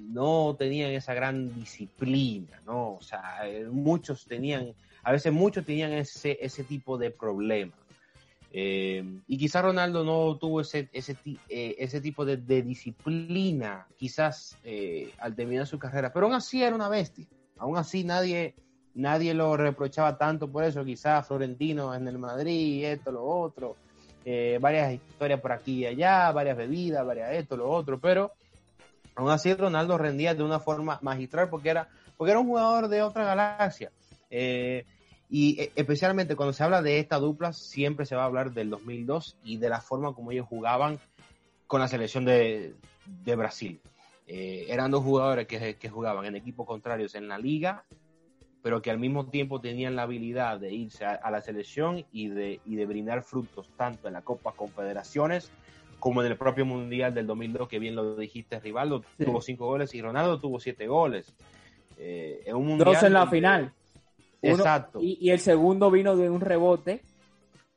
[0.00, 2.94] no tenían esa gran disciplina, ¿no?
[2.94, 7.85] O sea, muchos tenían, a veces muchos tenían ese, ese tipo de problemas.
[8.58, 11.14] Eh, y quizás Ronaldo no tuvo ese, ese,
[11.50, 16.88] eh, tipo de, disciplina, quizás eh, al terminar su carrera, pero aún así era una
[16.88, 17.26] bestia.
[17.58, 18.54] Aún así nadie,
[18.94, 20.82] nadie lo reprochaba tanto por eso.
[20.86, 23.76] Quizás Florentino en el Madrid, esto, lo otro,
[24.58, 28.32] varias historias por aquí y allá, varias bebidas, varias esto, lo otro, pero
[29.16, 33.02] aún así Ronaldo rendía de una forma magistral porque era, porque era un jugador de
[33.02, 33.92] otra galaxia.
[35.28, 38.70] Y eh, especialmente cuando se habla de esta dupla, siempre se va a hablar del
[38.70, 40.98] 2002 y de la forma como ellos jugaban
[41.66, 42.74] con la selección de,
[43.36, 43.80] Brasil.
[44.26, 47.84] Eh, eran dos jugadores que, jugaban en equipos contrarios en la liga,
[48.62, 52.60] pero que al mismo tiempo tenían la habilidad de irse a, la selección y de,
[52.64, 55.50] y de brindar frutos tanto en la Copa Confederaciones
[55.98, 59.94] como en el propio Mundial del 2002, que bien lo dijiste, Rivaldo tuvo cinco goles
[59.94, 61.34] y Ronaldo tuvo siete goles.
[61.98, 63.72] Eh, en un mundial Dos en la final.
[64.42, 65.00] Exacto.
[65.00, 67.02] Y, el segundo vino de un rebote,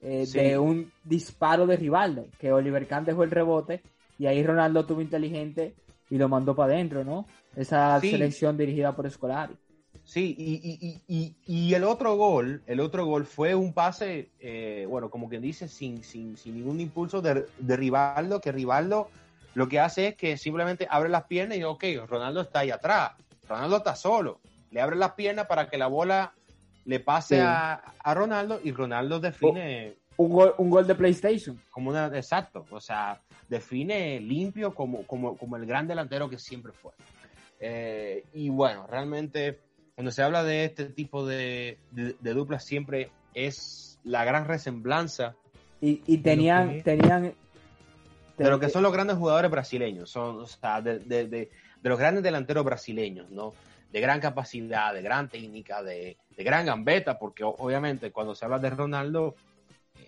[0.02, 3.82] eh, de un disparo de Rivaldo, que Oliver Kahn dejó el rebote
[4.18, 5.74] y ahí Ronaldo tuvo inteligente
[6.10, 7.26] y lo mandó para adentro, ¿no?
[7.56, 9.56] Esa selección dirigida por Escolari.
[10.04, 15.12] Sí, y, y, y, el otro gol, el otro gol fue un pase, eh, bueno,
[15.12, 19.12] como quien dice, sin, sin, sin ningún impulso de, de, Rivaldo, que Rivaldo
[19.54, 23.12] lo que hace es que simplemente abre las piernas y, ok, Ronaldo está ahí atrás,
[23.48, 24.40] Ronaldo está solo,
[24.72, 26.34] le abre las piernas para que la bola
[26.90, 29.94] le pase a, Ronaldo y Ronaldo define...
[30.18, 31.62] Un gol, un gol de PlayStation.
[31.70, 36.74] Como una, exacto, o sea, define limpio como, como, como el gran delantero que siempre
[36.74, 36.92] fue.
[37.62, 39.60] Eh, y bueno, realmente
[39.96, 45.36] cuando se habla de este tipo de, de, duplas siempre es la gran resemblanza.
[45.80, 47.34] Y, y tenían, tenían
[48.38, 51.50] de lo que son los grandes jugadores brasileños, son, o sea, de, de, de,
[51.84, 53.54] los grandes delanteros brasileños, ¿no?
[53.92, 58.60] De gran capacidad, de gran técnica, de, de gran gambeta, porque obviamente cuando se habla
[58.60, 59.36] de Ronaldo,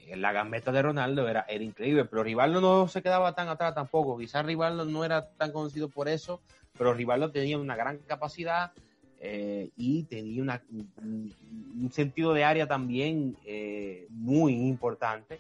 [0.08, 3.76] eh, la gambeta de Ronaldo era, era increíble, pero Rivaldo no se quedaba tan atrás
[3.76, 4.18] tampoco.
[4.18, 6.42] Quizás Rivaldo no era tan conocido por eso,
[6.78, 8.72] pero Rivaldo tenía una gran capacidad
[9.20, 15.40] eh, y tenía una, un, sentido de área también eh, muy importante.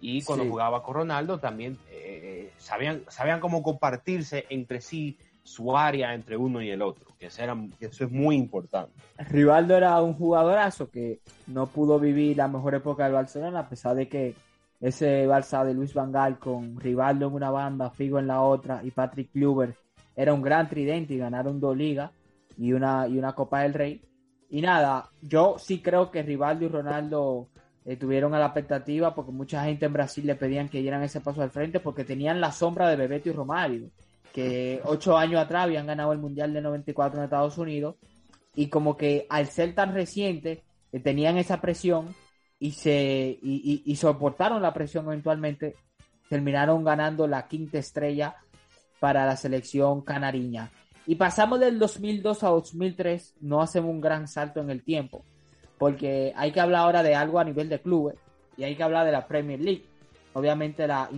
[0.00, 1.78] Y cuando jugaba con Ronaldo también
[2.58, 7.42] sabían, sabían cómo compartirse entre sí su área entre uno y el otro, eso,
[7.80, 8.92] eso es muy importante.
[9.18, 13.96] Rivaldo era un jugadorazo que no pudo vivir la mejor época del Barcelona, a pesar
[13.96, 14.34] de que
[14.80, 18.80] ese Barça de Luis Van Gaal con Rivaldo en una banda, Figo en la otra
[18.82, 19.74] y Patrick Kluber
[20.16, 22.10] era un gran tridente y ganaron dos ligas
[22.56, 24.02] y una, y una Copa del Rey.
[24.50, 27.48] Y nada, yo sí creo que Rivaldo y Ronaldo
[27.84, 31.20] eh, tuvieron a la expectativa porque mucha gente en Brasil le pedían que dieran ese
[31.20, 33.90] paso al frente porque tenían la sombra de Bebeto y Romario,
[34.34, 37.94] que ocho años atrás habían ganado el Mundial de 94 en Estados Unidos
[38.56, 42.12] y como que al ser tan reciente eh, tenían esa presión
[42.58, 45.76] y se y, soportaron la presión eventualmente
[46.28, 48.34] terminaron ganando la quinta estrella
[48.98, 50.72] para la selección canariña.
[51.06, 55.24] Y pasamos del 2002 a 2003 no hacemos un gran salto en el tiempo
[55.78, 58.16] porque hay que hablar ahora de algo a nivel de clubes
[58.56, 59.84] y hay que hablar de la Premier League.
[60.32, 61.08] Obviamente la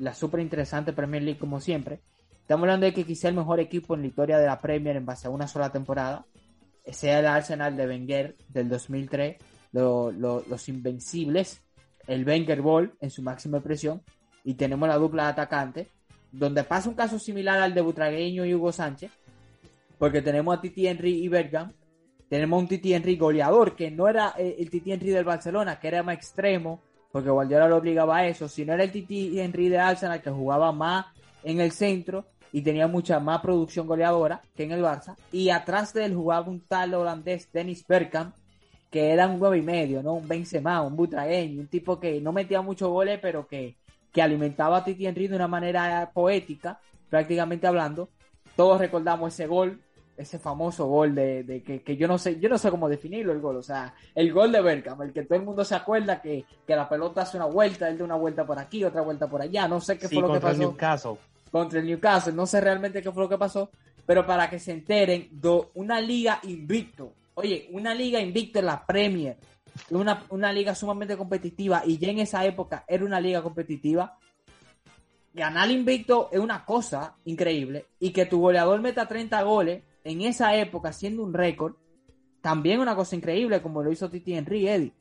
[0.00, 2.00] la súper interesante Premier League como siempre
[2.48, 5.04] estamos hablando de que quizá el mejor equipo en la historia de la Premier en
[5.04, 6.24] base a una sola temporada
[6.90, 9.36] sea el Arsenal de Wenger del 2003,
[9.72, 11.60] los Invencibles,
[12.06, 14.00] el Wenger Ball en su máxima expresión,
[14.44, 15.88] y tenemos la dupla de atacantes,
[16.32, 19.12] donde pasa un caso similar al de Butragueño y Hugo Sánchez,
[19.98, 21.70] porque tenemos a Titi Henry y Bergam,
[22.30, 25.88] tenemos un Titi Henry goleador, que no era eh, el Titi Henry del Barcelona, que
[25.88, 26.80] era más extremo,
[27.12, 30.72] porque Guardiola lo obligaba a eso, sino era el Titi Henry de Arsenal, que jugaba
[30.72, 31.04] más
[31.42, 35.16] en el centro, y tenía mucha más producción goleadora que en el Barça.
[35.32, 38.34] Y atrás de él jugaba un tal holandés, Dennis Bergkamp,
[38.90, 40.14] que era un 9 y medio, ¿no?
[40.14, 43.76] Un Benzema, un Butragueño, un tipo que no metía muchos goles, pero que,
[44.12, 46.80] que alimentaba a Titi Henry de una manera poética,
[47.10, 48.08] prácticamente hablando.
[48.56, 49.80] Todos recordamos ese gol,
[50.16, 53.32] ese famoso gol de, de que, que, yo no sé, yo no sé cómo definirlo
[53.32, 56.20] el gol, o sea, el gol de Bergkamp, el que todo el mundo se acuerda
[56.20, 59.28] que, que la pelota hace una vuelta, él de una vuelta por aquí, otra vuelta
[59.28, 61.16] por allá, no sé qué fue lo que pasó
[61.50, 62.32] contra el Newcastle.
[62.32, 63.70] No sé realmente qué fue lo que pasó,
[64.06, 67.12] pero para que se enteren, do, una liga invicto.
[67.34, 69.36] Oye, una liga invicto en la Premier,
[69.90, 74.18] una, una liga sumamente competitiva y ya en esa época era una liga competitiva.
[75.34, 80.56] Ganar invicto es una cosa increíble y que tu goleador meta 30 goles en esa
[80.56, 81.74] época siendo un récord,
[82.40, 84.92] también una cosa increíble como lo hizo Titi Henry, Eddie.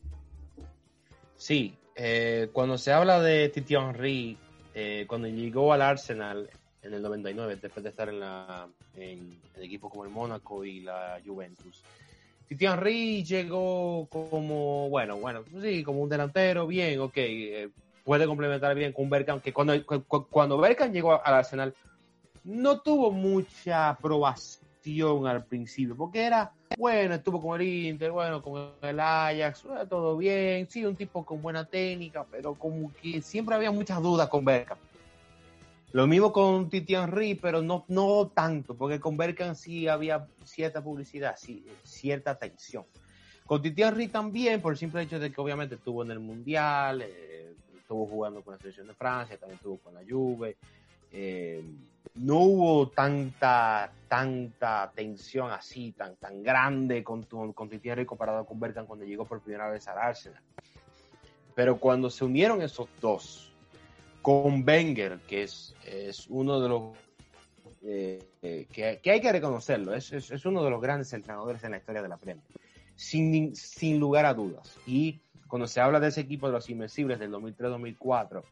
[1.37, 4.37] Sí, eh, cuando se habla de Titi Henry,
[4.79, 6.47] eh, cuando llegó al Arsenal
[6.83, 11.19] en el 99, después de estar en, la, en, equipos como el Mónaco y la
[11.25, 11.81] Juventus.
[12.47, 17.69] Titi Henry llegó como, bueno, bueno, sí, como un delantero, bien, ok, eh,
[18.03, 19.73] puede complementar bien con Berkan, que cuando,
[20.29, 21.73] cuando Berkan llegó al Arsenal,
[22.43, 28.71] no tuvo mucha aprobación al principio, porque era, bueno, estuvo con el Inter, bueno, con
[28.81, 33.71] el Ajax, todo bien, sí, un tipo con buena técnica, pero como que siempre había
[33.71, 34.79] muchas dudas con Bergkamp.
[35.93, 40.83] Lo mismo con Titi Henry, pero no, no tanto, porque con Bergkamp sí había cierta
[40.83, 42.85] publicidad, sí, cierta atención.
[43.45, 47.01] Con Titi Henry también, por el simple hecho de que obviamente estuvo en el Mundial,
[47.01, 50.57] eh, estuvo jugando con la selección de Francia, también estuvo con la Juve,
[51.11, 51.63] eh,
[52.17, 58.87] no hubo tanta, tanta tensión así, tan, tan grande con, con Titi comparado con Bergkamp
[58.87, 60.41] cuando llegó por primera vez al Arsenal.
[61.55, 63.51] Pero cuando se unieron esos dos,
[64.21, 66.97] con Wenger, que es, es uno de los
[67.83, 71.71] eh, que, que, hay que reconocerlo, es, es, es, uno de los grandes entrenadores en
[71.71, 72.45] la historia de la Premier,
[72.95, 74.77] sin, sin lugar a dudas.
[74.85, 78.43] Y cuando se habla de ese equipo de los Invencibles del 2003-2004,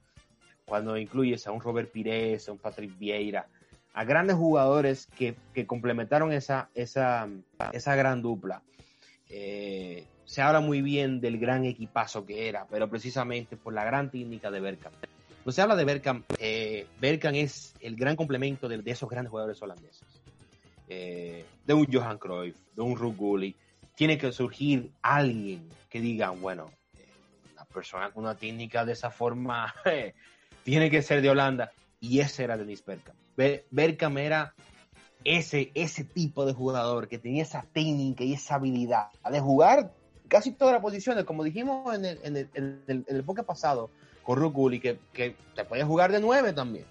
[0.65, 3.47] cuando incluyes a un Robert Pires, a un Patrick Vieira,
[3.93, 7.29] a grandes jugadores que, que complementaron esa, esa,
[7.71, 8.61] esa gran dupla.
[9.29, 14.09] Eh, se habla muy bien del gran equipazo que era, pero precisamente por la gran
[14.09, 14.95] técnica de Bergkamp.
[15.37, 19.29] Cuando se habla de Bergkamp, eh, Bergkamp es el gran complemento de, de esos grandes
[19.29, 20.21] jugadores holandeses.
[20.87, 23.53] Eh, de un Johan Cruyff, de un Ruud
[23.95, 27.07] Tiene que surgir alguien que diga, bueno, eh,
[27.53, 29.73] una persona con una técnica de esa forma
[30.65, 31.71] tiene que ser de Holanda.
[32.01, 33.17] Y ese era Dennis Bergkamp.
[33.69, 34.53] Bergkamp era
[35.23, 39.93] ese, ese tipo de jugador que tenía esa técnica y esa habilidad de jugar
[40.27, 42.35] casi todas las posiciones, como dijimos en el, en
[42.87, 43.91] el, en pasado
[44.23, 46.85] con Rukuli, que, que te podía jugar de 9 también.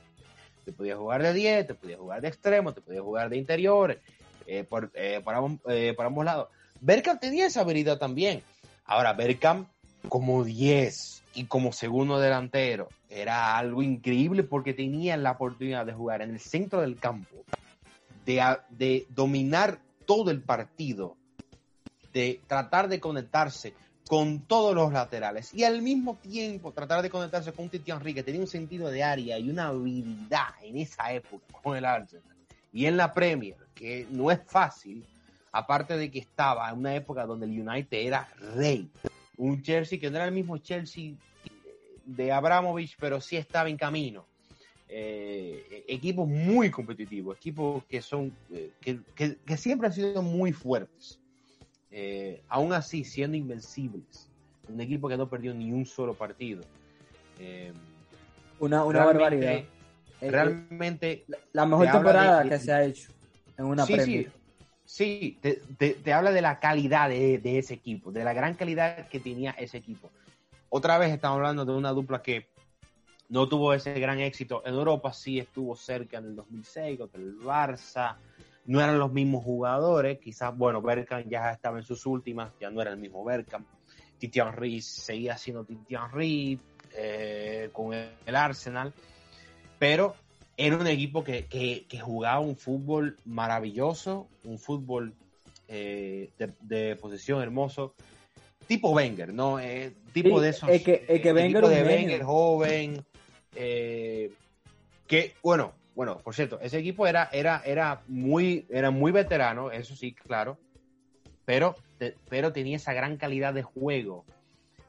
[0.64, 4.00] Te podía jugar de 10, te podía jugar de extremo, te podía jugar de interior,
[4.46, 6.48] eh, por, eh, ambos, eh, ambos, lados.
[6.80, 8.42] Bergkamp tenía esa habilidad también.
[8.84, 9.68] Ahora, Bergkamp
[10.08, 16.22] como 10 y como segundo delantero era algo increíble porque tenía la oportunidad de jugar
[16.22, 17.44] en el centro del campo,
[18.24, 21.16] de, de dominar todo el partido,
[22.12, 23.74] de tratar de conectarse
[24.06, 28.12] con todos los laterales y al mismo tiempo tratar de conectarse con un Titi Henry
[28.12, 32.36] que tenía un sentido de área y una habilidad en esa época con el Arsenal
[32.72, 35.06] y en la Premier, que no es fácil,
[35.52, 38.90] aparte de que estaba en una época donde el United era rey,
[39.36, 41.14] un Chelsea que no era el mismo Chelsea
[42.04, 44.26] de Abramovich, pero sí estaba en camino.
[44.88, 50.52] eh, equipos muy competitivos, equipos que son eh, que, que, que, siempre han sido muy
[50.52, 51.18] fuertes,
[51.90, 54.28] eh, aún así siendo invencibles,
[54.68, 56.62] un equipo que no perdió ni un solo partido.
[57.40, 57.72] Eh,
[58.60, 59.64] una, una barbaridad.
[60.20, 61.24] Realmente.
[61.26, 63.10] La, la mejor temporada de, que se ha hecho
[63.58, 64.24] en una sí, Premier.
[64.24, 64.30] Sí,
[64.84, 69.52] sí te, habla de la calidad de, ese equipo, de la gran calidad que tenía
[69.52, 70.10] ese equipo.
[70.68, 72.48] Otra vez estamos hablando de una dupla que
[73.28, 74.62] no tuvo ese gran éxito.
[74.66, 78.16] En Europa sí estuvo cerca en el 2006 contra el Barça.
[78.66, 80.18] No eran los mismos jugadores.
[80.18, 83.66] Quizás, bueno, Bergkamp ya estaba en sus últimas, ya no era el mismo Bergkamp.
[84.18, 86.58] Titi Henry seguía siendo Titi Henry
[86.94, 88.92] eh, con el Arsenal.
[89.78, 90.14] Pero
[90.56, 95.14] era un equipo que, que, que jugaba un fútbol maravilloso, un fútbol
[95.68, 97.94] eh, de, de, posesión hermoso,
[98.66, 99.58] tipo Wenger, ¿no?
[99.58, 100.70] Eh, tipo Sí, de esos.
[100.70, 101.82] es que- es que eh, Wenger tipo de.
[101.82, 103.04] Wenger joven.
[103.56, 104.32] eh,
[105.06, 109.94] que, bueno, bueno, por cierto, ese equipo era, era, era, muy, era muy veterano, eso
[109.94, 110.58] sí, claro,
[111.44, 114.24] pero, te- pero tenía esa gran calidad de juego,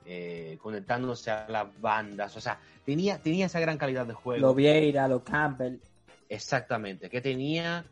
[0.06, 4.42] eh, conectándose a las bandas, o sea, tenía, tenía esa gran calidad de juego.
[4.42, 5.78] Lo Vieira, lo Campbell.
[6.30, 7.86] Exactamente, que tenía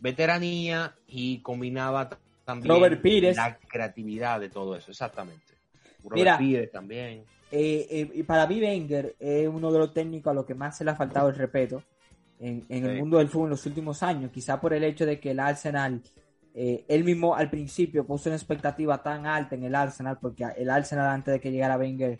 [0.00, 2.08] veteranía y combinaba
[2.44, 3.36] también Robert Pires.
[3.36, 5.54] la creatividad de todo eso, exactamente.
[6.02, 6.38] Robert Mira.
[6.38, 7.24] Pires también.
[7.50, 10.76] Eh, eh, y para mí Wenger es uno de los técnicos a los que más
[10.76, 11.82] se le ha faltado el respeto
[12.40, 15.18] en, en el mundo del fútbol en los últimos años, quizá por el hecho de
[15.18, 16.00] que el Arsenal,
[16.54, 20.70] eh, él mismo al principio puso una expectativa tan alta en el Arsenal, porque el
[20.70, 22.18] Arsenal antes de que llegara Wenger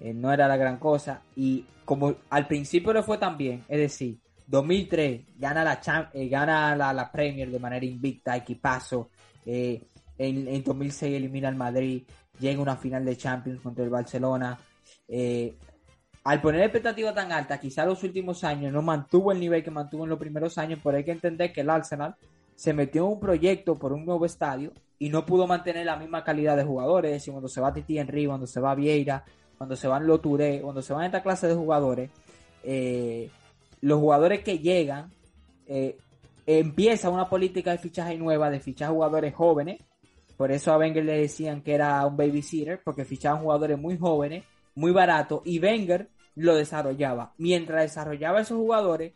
[0.00, 3.78] eh, no era la gran cosa, y como al principio le fue tan bien, es
[3.78, 9.10] decir, 2003 gana la, Cham- eh, gana la, la Premier de manera invicta, equipazo,
[9.44, 9.80] en,
[10.18, 12.02] en 2006 elimina al Madrid,
[12.38, 14.56] llega una final de Champions contra el Barcelona.
[16.24, 20.04] al poner expectativa tan alta, quizá los últimos años no mantuvo el nivel que mantuvo
[20.04, 22.14] en los primeros años, pero hay que entender que el Arsenal
[22.54, 26.22] se metió en un proyecto por un nuevo estadio y no pudo mantener la misma
[26.22, 27.10] calidad de jugadores.
[27.10, 29.24] Es decir, cuando se va Titi Henry, cuando se va Vieira,
[29.58, 32.10] cuando se van Loturé, cuando se van esta clase de jugadores,
[32.62, 33.30] eh,
[33.80, 35.10] los jugadores que llegan,
[35.66, 35.96] eh,
[36.46, 39.82] empieza una política de fichaje nueva, de fichar jugadores jóvenes.
[40.36, 44.44] Por eso a Wenger le decían que era un babysitter, porque fichaban jugadores muy jóvenes,
[44.74, 47.34] muy baratos, y Wenger lo desarrollaba.
[47.38, 49.12] Mientras desarrollaba esos jugadores,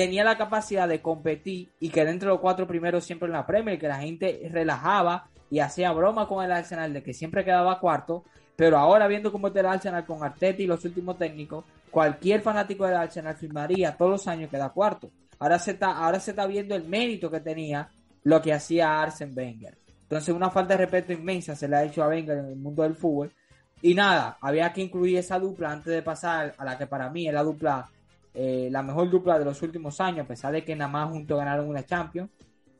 [0.00, 3.78] tenía la capacidad de competir y quedar entre los cuatro primeros siempre en la Premier,
[3.78, 8.24] que la gente relajaba y hacía broma con el Arsenal de que siempre quedaba cuarto,
[8.56, 12.86] pero ahora viendo cómo está el Arsenal con Arteta y los últimos técnicos, cualquier fanático
[12.86, 15.10] del Arsenal firmaría todos los años que da cuarto.
[15.38, 17.90] Ahora se está, ahora se está viendo el mérito que tenía
[18.22, 19.76] lo que hacía Arsene Wenger.
[20.04, 22.84] Entonces una falta de respeto inmensa se le ha hecho a Wenger en el mundo
[22.84, 23.34] del fútbol.
[23.82, 27.28] Y nada, había que incluir esa dupla antes de pasar a la que para mí
[27.28, 27.90] es la dupla,
[28.34, 31.38] eh, la mejor dupla de los últimos años, a pesar de que nada más juntos
[31.38, 32.30] ganaron una Champions.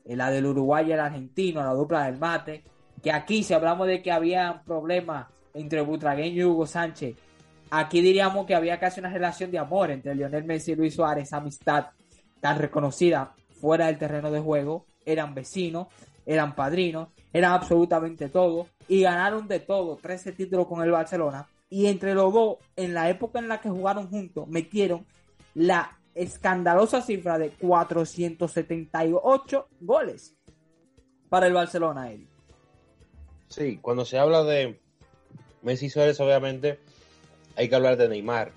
[0.05, 2.63] eh, la del Uruguay y el argentino, la dupla del mate.
[3.03, 7.15] Que aquí, si hablamos de que había problemas entre Butragueño y Hugo Sánchez,
[7.69, 11.27] aquí diríamos que había casi una relación de amor entre Lionel Messi y Luis Suárez,
[11.27, 11.87] esa amistad
[12.39, 14.85] tan reconocida fuera del terreno de juego.
[15.05, 15.87] Eran vecinos,
[16.25, 21.47] eran padrinos, eran absolutamente todo y ganaron de todo, 13 títulos con el Barcelona.
[21.69, 25.05] Y entre los dos, en la época en la que jugaron juntos, metieron
[25.55, 30.35] la escandalosa cifra de 478 goles
[31.29, 32.27] para el Barcelona, Eddie.
[33.47, 34.79] Sí, cuando se habla de
[35.61, 36.79] Messi Suárez, obviamente
[37.55, 38.51] hay que hablar de Neymar.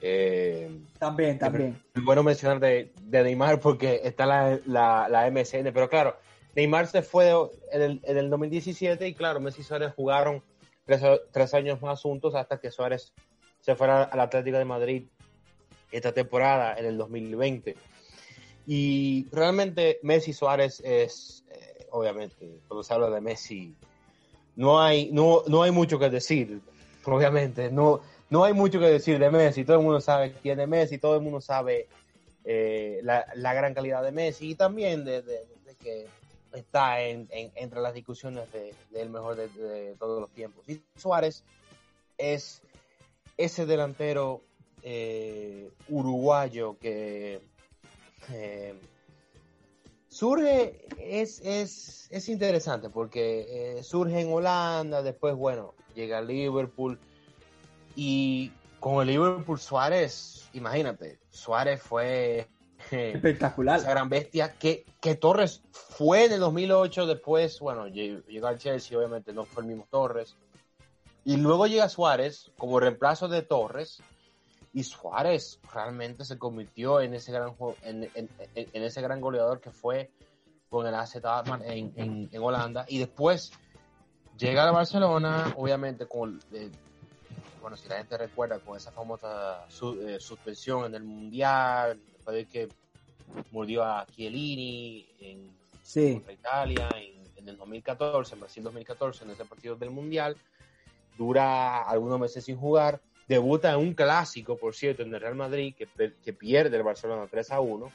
[0.00, 1.80] Eh, También, también.
[1.94, 6.16] es bueno mencionar de, de Neymar porque está la, la, la MSN, pero claro,
[6.56, 7.30] Neymar se fue
[7.70, 10.42] en el, en el 2017 y claro, Messi y Suárez jugaron
[10.84, 11.00] tres,
[11.30, 13.12] tres años más juntos hasta que Suárez
[13.60, 15.04] se fuera al Atlético de Madrid
[15.92, 17.76] esta temporada en el 2020.
[18.66, 23.74] Y realmente Messi Suárez es, eh, obviamente, cuando se habla de Messi,
[24.56, 26.60] no hay, no, no hay mucho que decir,
[27.04, 30.68] obviamente, no, no hay mucho que decir de Messi, todo el mundo sabe quién es
[30.68, 31.88] Messi, todo el mundo sabe
[32.44, 35.44] eh, la, la, gran calidad de Messi y también de, de,
[35.80, 36.06] que
[36.52, 40.68] está en, en, entre las discusiones del de, mejor de, todos los tiempos.
[40.68, 41.44] Y Suárez
[42.18, 42.62] es
[43.36, 44.42] ese delantero
[44.82, 47.40] eh, uruguayo que
[48.30, 48.74] eh,
[50.08, 56.98] surge, es, es, es interesante porque eh, surge en Holanda, después, bueno, llega a Liverpool
[57.94, 62.48] y con el Liverpool Suárez, imagínate, Suárez fue
[62.90, 63.78] espectacular.
[63.78, 68.98] Esa gran bestia que, que Torres fue en el 2008, después, bueno, llegó al Chelsea,
[68.98, 70.36] obviamente no fue el mismo Torres.
[71.24, 74.02] Y luego llega Suárez como reemplazo de Torres
[74.74, 79.70] y Suárez realmente se convirtió en ese gran en, en, en, ese gran goleador que
[79.70, 80.10] fue
[80.70, 81.16] con el AZ
[81.64, 82.86] en, en, Holanda.
[82.88, 83.52] Y después
[84.38, 86.70] llega a Barcelona obviamente con eh,
[87.60, 92.46] bueno si la gente recuerda con esa famosa eh, suspensión en el mundial después de
[92.46, 92.68] que
[93.50, 95.52] murió a Chiellini en
[96.30, 96.88] Italia
[97.36, 100.36] en, el 2014 en Brasil 2014 en ese partido del mundial
[101.18, 105.74] dura algunos meses sin jugar debuta en un clásico, por cierto, en el Real Madrid,
[105.76, 105.88] que,
[106.24, 107.92] que pierde el Barcelona 3 a 1.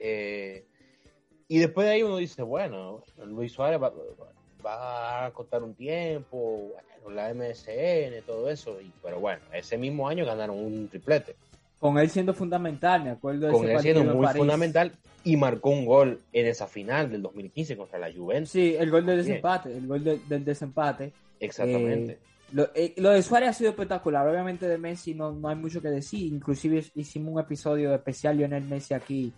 [0.00, 0.64] Eh,
[1.48, 3.92] y después de ahí uno dice, bueno, Luis Suárez va,
[4.64, 10.08] va a costar un tiempo, bueno, la MSN, todo eso, y, pero bueno, ese mismo
[10.08, 11.36] año ganaron un triplete.
[11.78, 15.84] Con él siendo fundamental, me acuerdo de Con él siendo muy fundamental y marcó un
[15.84, 18.50] gol en esa final del 2015 contra la Juventus.
[18.50, 21.12] Sí, el gol del desempate, el gol del desempate.
[21.38, 22.12] Exactamente.
[22.12, 22.18] Eh,
[22.74, 24.26] eh, lo, de Suárez ha sido espectacular.
[24.26, 26.32] Obviamente de Messi no, no hay mucho que decir.
[26.32, 29.32] Inclusive hicimos un episodio especial Lionel Messi aquí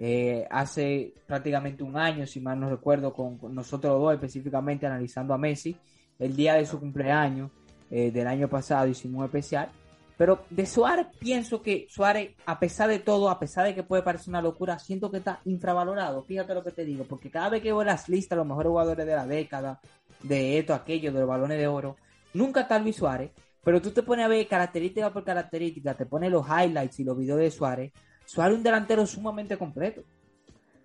[0.00, 5.38] eh, hace prácticamente un año, si mal no recuerdo, con, nosotros dos específicamente analizando a
[5.38, 5.76] Messi.
[6.18, 7.50] El día de su cumpleaños
[7.90, 9.70] eh, del año pasado hicimos un especial.
[10.16, 14.02] Pero de Suárez pienso que Suárez, a pesar de todo, a pesar de que puede
[14.02, 16.24] parecer una locura, siento que está infravalorado.
[16.24, 19.06] Fíjate lo que te digo, porque cada vez que veo las listas, los mejores jugadores
[19.06, 19.80] de la década,
[20.22, 21.96] de esto, aquello, de los balones de oro,
[22.34, 23.30] Nunca está Luis Suárez,
[23.64, 27.16] pero tú te pones a ver característica por característica, te pones los highlights y los
[27.16, 27.92] videos de Suárez.
[28.24, 30.02] Suárez un delantero sumamente completo.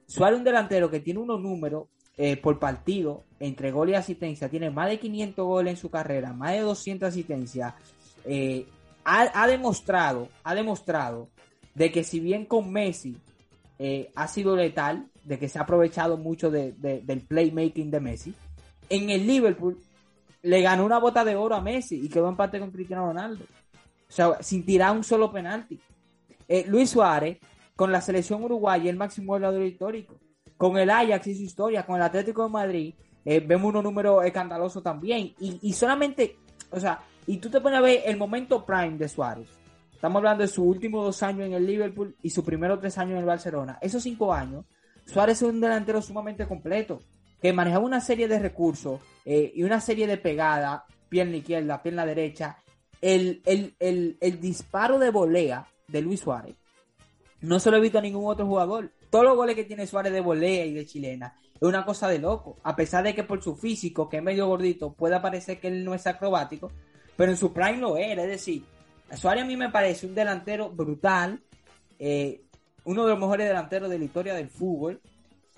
[0.07, 4.49] Suárez un delantero que tiene unos números eh, por partido entre gol y asistencia.
[4.49, 7.73] Tiene más de 500 goles en su carrera, más de 200 asistencias.
[8.25, 8.65] Eh,
[9.03, 11.29] ha, demostrado, ha demostrado
[11.75, 13.17] de que si bien con Messi
[13.79, 18.33] eh, ha sido letal, de que se ha aprovechado mucho del playmaking de Messi,
[18.89, 19.77] en el Liverpool
[20.43, 23.45] le ganó una bota de oro a Messi y quedó empate con Cristiano Ronaldo.
[23.45, 25.79] O sea, sin tirar un solo penalti.
[26.47, 27.39] Eh, Luis Suárez,
[27.75, 30.15] con la selección uruguaya, el máximo goleador histórico.
[30.57, 32.93] Con el Ajax y su historia, con el Atlético de Madrid,
[33.25, 35.33] eh, vemos unos números escandalosos también.
[35.39, 36.37] Y, solamente,
[36.69, 39.47] o sea, y tú te pones a ver el momento prime de Suárez.
[39.93, 43.13] Estamos hablando de sus últimos dos años en el Liverpool y sus primeros tres años
[43.13, 43.79] en el Barcelona.
[43.81, 44.65] Esos cinco años,
[45.05, 46.99] Suárez es un delantero sumamente completo
[47.43, 52.05] que manejaba una serie de recursos eh, y una serie de pegadas, pierna izquierda, pierna
[52.05, 52.57] derecha,
[53.01, 56.55] el, el, disparo de volea de Luis Suárez
[57.41, 58.93] no se lo he visto a ningún otro jugador.
[59.09, 62.17] Todos los goles que tiene Suárez de volea y de chilena es una cosa de
[62.17, 62.55] loco.
[62.63, 65.83] A pesar de que por su físico, que es medio gordito, pueda parecer que él
[65.83, 66.71] no es acrobático,
[67.17, 68.23] pero en su prime lo era.
[68.23, 68.63] Es decir,
[69.17, 71.41] Suárez a mí me parece un delantero brutal,
[71.99, 72.43] eh,
[72.85, 75.01] uno de los mejores delanteros de la historia del fútbol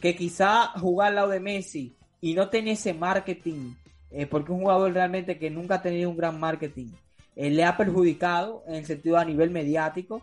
[0.06, 3.74] que quizá jugar al lado de Messi y no tener ese marketing,
[4.12, 6.90] eh, porque un jugador realmente que nunca ha tenido un gran marketing,
[7.36, 10.22] eh, le ha perjudicado en el sentido a nivel mediático,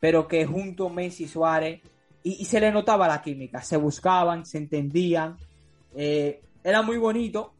[0.00, 1.80] pero que junto a Messi Suárez,
[2.24, 5.36] y, se le notaba la química, se buscaban, se entendían,
[5.94, 7.54] eh, era muy bonito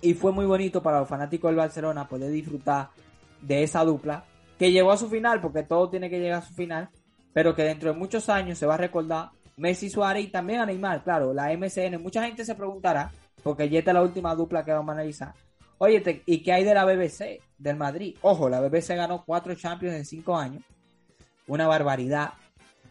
[0.00, 2.90] y fue muy bonito para los fanáticos del Barcelona poder disfrutar
[3.42, 4.24] de esa dupla
[4.56, 6.90] que llegó a su final, porque todo tiene que llegar a su final,
[7.32, 11.04] pero que dentro de muchos años se va a recordar Messi Suárez también a Neymar,
[11.04, 12.02] claro, la MCN.
[12.02, 15.34] Mucha gente se preguntará, porque ya está la última dupla que vamos a analizar.
[15.76, 18.16] Oye, ¿y qué hay de la BBC, del Madrid?
[18.22, 20.62] Ojo, la BBC ganó cuatro Champions en cinco años.
[21.46, 22.32] Una barbaridad.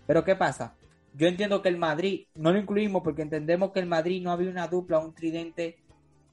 [0.06, 0.76] Pero ¿qué pasa?
[1.16, 4.52] Yo entiendo que el Madrid, no lo incluimos porque entendemos que el Madrid no había
[4.52, 5.80] una dupla, un tridente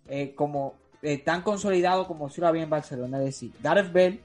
[0.07, 3.19] eh, como eh, tan consolidado como si lo había en Barcelona.
[3.21, 4.21] Es decir, Gareth Bell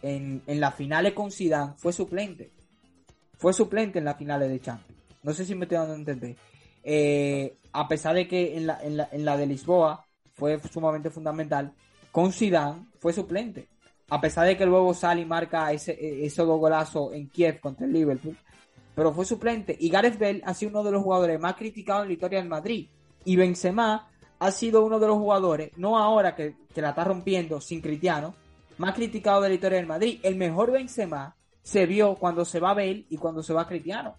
[0.00, 2.50] en, en las finales con Zidane fue suplente.
[3.36, 4.93] Fue suplente en las finales de Champions.
[5.24, 6.36] No sé si me estoy dando a entender.
[6.84, 11.10] Eh, a pesar de que en la, en, la, en la de Lisboa fue sumamente
[11.10, 11.72] fundamental,
[12.12, 13.68] con Zidane fue suplente.
[14.10, 17.58] A pesar de que luego sale y marca ese, e, ese dos golazos en Kiev
[17.58, 18.36] contra el Liverpool,
[18.94, 19.74] pero fue suplente.
[19.80, 22.48] Y Gareth Bell ha sido uno de los jugadores más criticados en la historia del
[22.48, 22.88] Madrid.
[23.24, 27.62] Y Benzema ha sido uno de los jugadores, no ahora que, que la está rompiendo
[27.62, 28.34] sin Cristiano,
[28.76, 30.20] más criticado de la historia del Madrid.
[30.22, 34.16] El mejor Benzema se vio cuando se va Bell y cuando se va Cristiano.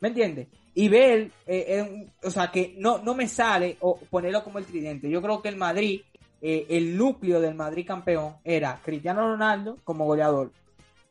[0.00, 0.48] ¿Me entiendes?
[0.74, 5.10] Y ver, eh, o sea, que no, no me sale o ponerlo como el tridente.
[5.10, 6.02] Yo creo que el Madrid,
[6.40, 10.52] eh, el núcleo del Madrid campeón era Cristiano Ronaldo como goleador.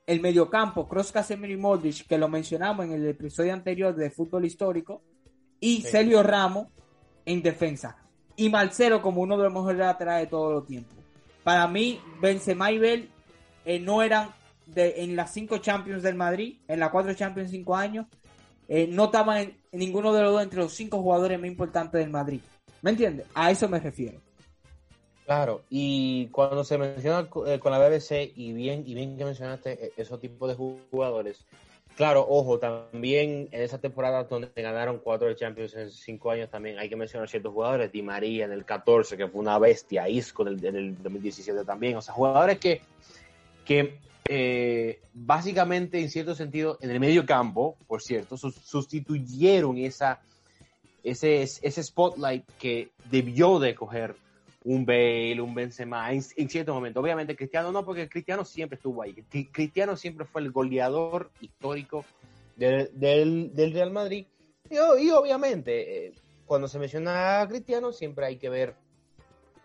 [0.05, 4.45] El mediocampo, Cross Casemiro y Modric, que lo mencionamos en el episodio anterior de fútbol
[4.45, 5.01] histórico.
[5.59, 6.67] Y Celio Ramos
[7.25, 7.97] en defensa.
[8.37, 10.95] Y Marcelo como uno de los mejores laterales de todos los tiempos.
[11.43, 13.09] Para mí, Benzema y Bell
[13.65, 14.29] eh, no eran
[14.65, 18.05] de, en las cinco Champions del Madrid, en las cuatro Champions en cinco años,
[18.67, 22.09] eh, no estaban en, ninguno de los dos entre los cinco jugadores más importantes del
[22.09, 22.41] Madrid.
[22.81, 23.27] ¿Me entiendes?
[23.33, 24.19] A eso me refiero.
[25.25, 29.87] Claro, y cuando se menciona eh, con la BBC, y bien, y bien que mencionaste
[29.87, 31.45] eh, esos tipos de jugadores,
[31.97, 36.79] claro, ojo, también en esa temporada donde ganaron cuatro de Champions en cinco años, también
[36.79, 40.47] hay que mencionar ciertos jugadores, Di María en el 14, que fue una bestia, Isco
[40.47, 42.81] en el, 2017 también, o sea, jugadores que,
[43.65, 43.99] que
[44.29, 50.21] eh, básicamente, en cierto sentido, en el medio campo, por cierto, sustituyeron esa,
[51.03, 54.15] ese, ese spotlight que debió de coger
[54.63, 56.99] un Bale, un Benzema en, en cierto momento.
[56.99, 59.13] Obviamente Cristiano no, porque Cristiano siempre estuvo ahí.
[59.51, 62.03] Cristiano siempre fue el goleador histórico
[62.57, 64.25] del, Real Madrid.
[64.69, 66.13] Y, obviamente, eh,
[66.45, 68.75] cuando se menciona a Cristiano, siempre hay que ver,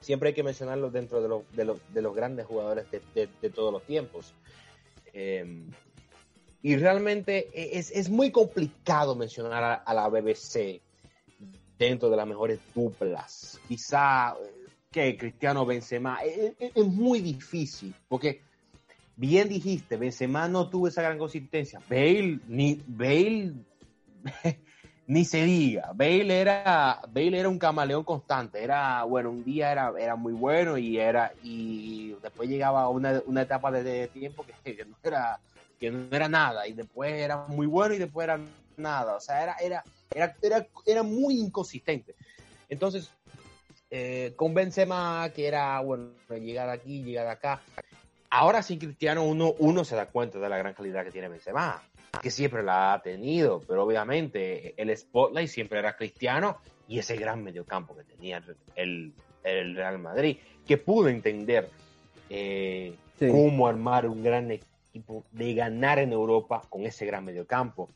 [0.03, 4.35] siempre hay que mencionarlo dentro de, de, los grandes jugadores de, todos los tiempos.
[5.13, 5.71] Em,
[6.63, 10.81] y realmente es, es, muy complicado mencionar a, la BBC
[11.79, 13.61] dentro de las mejores duplas.
[13.67, 14.37] Quizá
[14.91, 16.19] que Cristiano Benzema.
[16.23, 18.43] Es, es, muy difícil, porque
[19.17, 21.81] bien dijiste, Benzema no tuvo esa gran consistencia.
[21.89, 23.55] Bale, ni Bale,
[25.13, 25.93] ni se diga.
[25.95, 28.65] Bale era, Bale era un camaleón constante.
[28.65, 33.43] Era, bueno, un día era, era muy bueno y era, y después llegaba una, una
[33.43, 35.39] etapa de, tiempo que, que, no era,
[35.79, 36.67] que no era nada.
[36.67, 38.41] Y después era muy bueno y después era
[38.79, 39.17] nada.
[39.17, 39.85] O sea, era, era,
[40.15, 42.15] era, era, era muy inconsistente.
[42.71, 43.11] Entonces,
[43.91, 47.61] eh, con Benzema, que era, bueno, llegar aquí, llegar acá.
[48.31, 51.83] Ahora sí, Cristiano, uno, uno se da cuenta de la gran calidad que tiene Benzema,
[52.21, 57.43] que siempre la ha tenido, pero obviamente el spotlight siempre era Cristiano y ese gran
[57.43, 58.43] mediocampo que tenía
[58.75, 60.37] el, el Real Madrid,
[60.67, 61.71] que pudo entender
[62.29, 67.89] eh, cómo armar un gran equipo de ganar en Europa con ese gran mediocampo.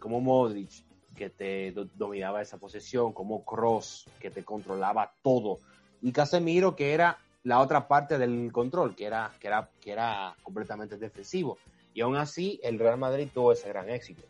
[0.00, 0.70] Como Modric,
[1.16, 5.58] que te dominaba esa posesión, como Cross, que te controlaba todo,
[6.02, 10.36] y Casemiro, que era la otra parte del control, que era, que era, que era
[10.42, 11.58] completamente defensivo.
[11.94, 14.22] Y aún así, el Real Madrid tuvo ese gran éxito.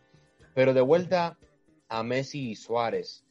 [0.55, 1.39] Pero de vuelta
[1.89, 3.25] a Messi y Suárez,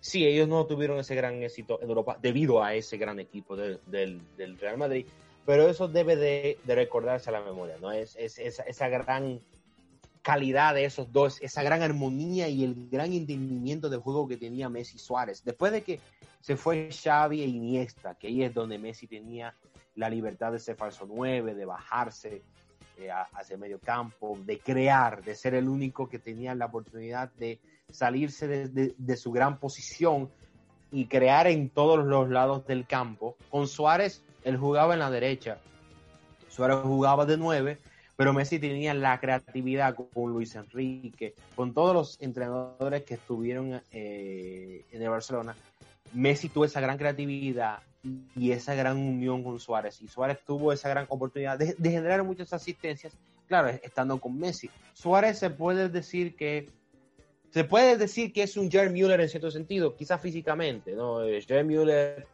[0.00, 4.20] sí, ellos no tuvieron ese gran éxito en Europa debido a ese gran equipo del,
[4.60, 5.06] Real Madrid,
[5.46, 7.92] pero eso debe de, recordarse a la memoria, ¿no?
[7.92, 9.40] Es, es esa, esa gran
[10.24, 14.70] calidad de esos dos, esa gran armonía y el gran entendimiento del juego que tenía
[14.70, 15.44] Messi Suárez.
[15.44, 16.00] Después de que
[16.40, 19.54] se fue Xavi e Iniesta, que ahí es donde Messi tenía
[19.96, 22.42] la libertad de ser falso 9, de bajarse
[22.98, 27.58] eh, hacia medio campo, de crear, de ser el único que tenía la oportunidad de
[27.90, 30.30] salirse de, su gran posición
[30.90, 33.36] y crear en todos los lados del campo.
[33.50, 35.58] Con Suárez, él jugaba en la derecha,
[36.48, 37.78] Suárez jugaba de 9
[38.16, 44.84] pero Messi tenía la creatividad con Luis Enrique, con todos los entrenadores que estuvieron eh,
[44.92, 45.56] en el Barcelona.
[46.12, 47.80] Messi tuvo esa gran creatividad
[48.36, 50.00] y esa gran unión con Suárez.
[50.02, 53.16] Y Suárez tuvo esa gran oportunidad de, generar muchas asistencias,
[53.48, 54.70] claro, estando con Messi.
[54.92, 56.68] Suárez se puede decir que
[57.50, 61.20] se puede decir que es un Jerry Müller en cierto sentido, quizás físicamente, ¿no?
[61.20, 62.26] Jerry Müller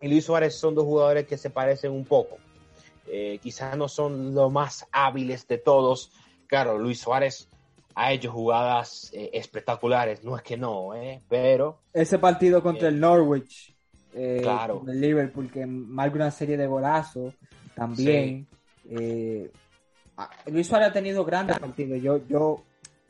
[0.00, 2.38] y Luis Suárez son dos jugadores que se parecen un poco
[3.10, 6.12] eh, quizás no son los más hábiles de todos.
[6.46, 7.48] Claro, Luis Suárez
[7.94, 11.80] ha hecho jugadas eh, espectaculares, no es que no, eh, pero...
[11.92, 13.74] Ese partido contra el Norwich,
[14.12, 14.84] claro.
[14.86, 17.34] el Liverpool, que marca una serie de golazos
[17.74, 18.46] también.
[20.46, 22.00] Luis Suárez ha tenido grandes partidos.
[22.02, 22.64] Yo, yo,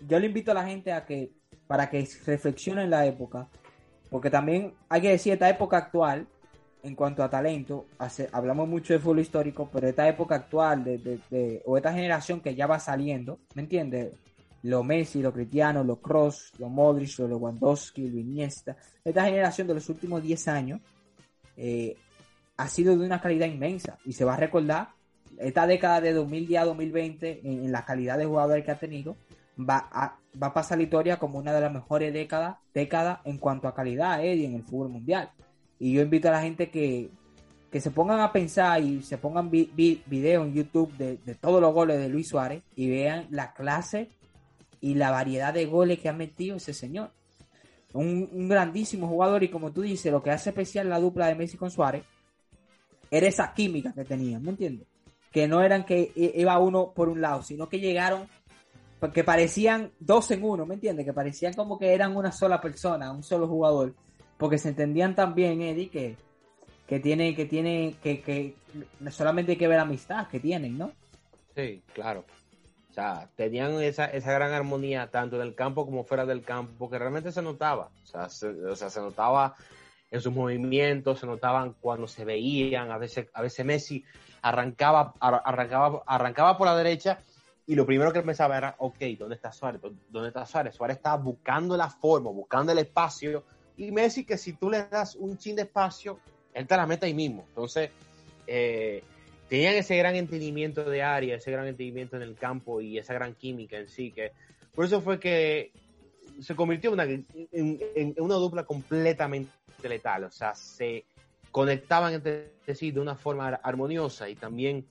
[0.07, 1.33] yo le invito a la gente a que,
[1.67, 3.49] para que reflexione en la época,
[4.11, 6.27] porque también hay que decir, esta época actual,
[6.83, 7.87] en cuanto a talento,
[8.33, 12.67] hablamos mucho de fútbol histórico, pero esta época actual de, o esta generación que ya
[12.67, 14.13] va saliendo, ¿me entiendes?
[14.63, 19.75] Lo Messi, lo Cristiano, lo Cross, lo Modric, lo Lewandowski, lo Iniesta, esta generación de
[19.75, 20.81] los últimos 10 años
[21.57, 21.97] eh,
[22.57, 24.89] ha sido de una calidad inmensa y se va a recordar
[25.39, 29.17] esta década de 2010 a 2020 en, la calidad de jugadores que ha tenido
[29.59, 33.39] va a, va a pasar la historia como una de las mejores décadas décadas en
[33.39, 35.31] cuanto a calidad eh, en el fútbol mundial.
[35.79, 37.11] Y yo invito a la gente que,
[37.73, 42.09] se pongan a pensar y se pongan videos en YouTube de, todos los goles de
[42.09, 44.09] Luis Suárez y vean la clase
[44.81, 47.11] y la variedad de goles que ha metido ese señor.
[47.93, 51.57] Un, grandísimo jugador y como tú dices, lo que hace especial la dupla de Messi
[51.57, 52.05] con Suárez
[53.11, 54.87] era esa química que tenían, ¿me entiendes?
[55.33, 58.29] Que no eran que iba uno por un lado, sino que llegaron,
[59.15, 61.07] que parecían dos en uno, ¿me entiendes?
[61.07, 63.95] Que parecían como que eran una sola persona, un solo jugador
[64.39, 66.17] porque se entendían también, Eddie, que,
[66.87, 68.55] que tiene, que tiene, que, que
[69.11, 70.93] solamente hay que ver la amistad que tienen, ¿no?
[71.55, 72.25] Sí, claro.
[73.37, 77.33] Tenían esa, esa gran armonía tanto en el campo como fuera del campo, que realmente
[77.33, 77.91] se notaba.
[78.03, 79.55] O sea, se, o sea, se notaba
[80.11, 84.05] en sus movimientos, se notaban cuando se veían, a veces, a veces Messi
[84.43, 87.19] arrancaba, arrancaba, arrancaba por la derecha
[87.67, 89.81] y lo primero que pensaba era, ok, ¿dónde está Suárez?
[90.09, 90.75] ¿Dónde está Suárez?
[90.75, 93.45] Suárez estaba buscando la forma, buscando el espacio
[93.77, 96.19] y Messi que si tú le das un chin de espacio,
[96.55, 97.45] él te la mete ahí mismo.
[97.51, 97.91] Entonces,
[98.47, 99.05] eh,
[99.49, 103.35] tenían ese gran entendimiento de área, ese gran entendimiento en el campo y esa gran
[103.35, 104.33] química en sí, que
[104.75, 105.73] por eso fue que
[106.41, 109.51] se convirtió en, en una dupla completamente
[109.83, 111.05] letal, o sea, se
[111.51, 114.87] conectaban entre sí de una forma armoniosa y también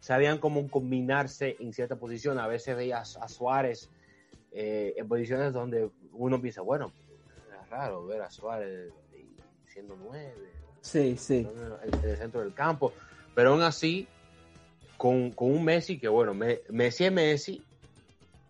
[0.00, 2.38] sabían cómo combinarse en cierta posición.
[2.38, 3.90] A veces veías a Suárez
[4.52, 6.92] eh, en posiciones donde uno piensa, bueno,
[7.62, 8.92] es raro ver a Suárez
[9.66, 10.52] siendo nueve.
[10.80, 11.48] Sí, sí.
[11.82, 12.92] En el centro del campo.
[13.34, 14.06] Pero aún así,
[14.96, 17.62] con, con un Messi que, bueno, Messi es Messi,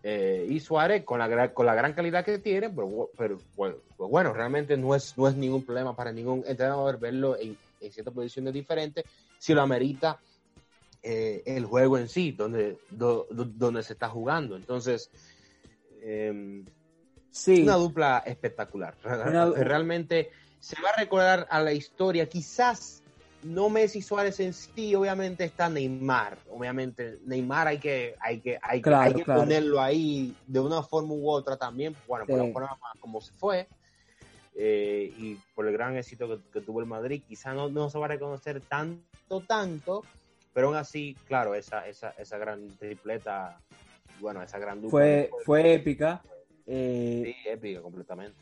[0.07, 4.11] eh, y Suárez con la, con la gran calidad que tiene, pero, pero bueno, pues
[4.11, 8.13] bueno, realmente no es, no es ningún problema para ningún entrenador verlo en, en ciertas
[8.13, 9.03] posiciones diferentes,
[9.39, 10.19] si lo amerita
[11.01, 14.55] eh, el juego en sí, donde, donde se está jugando.
[14.55, 15.09] Entonces,
[16.01, 16.63] eh,
[17.31, 17.61] sí.
[17.63, 18.95] una dupla espectacular.
[19.03, 20.29] Realmente
[20.59, 23.03] se va a recordar a la historia, quizás
[23.45, 26.37] no Messi Suárez en sí, obviamente está Neymar.
[26.49, 31.55] Obviamente, Neymar hay que, hay que, hay, que ponerlo ahí de una forma u otra
[31.55, 33.67] también, bueno, por la forma como se fue.
[34.55, 38.05] Eh, y por el gran éxito que, tuvo el Madrid, quizá no, no, se va
[38.05, 40.03] a reconocer tanto, tanto,
[40.53, 43.59] pero aún así, claro, esa, esa, esa gran tripleta,
[44.21, 44.89] bueno, esa gran dupla.
[44.89, 46.21] Fue, fue épica.
[46.65, 48.39] Eh, sí, épica completamente.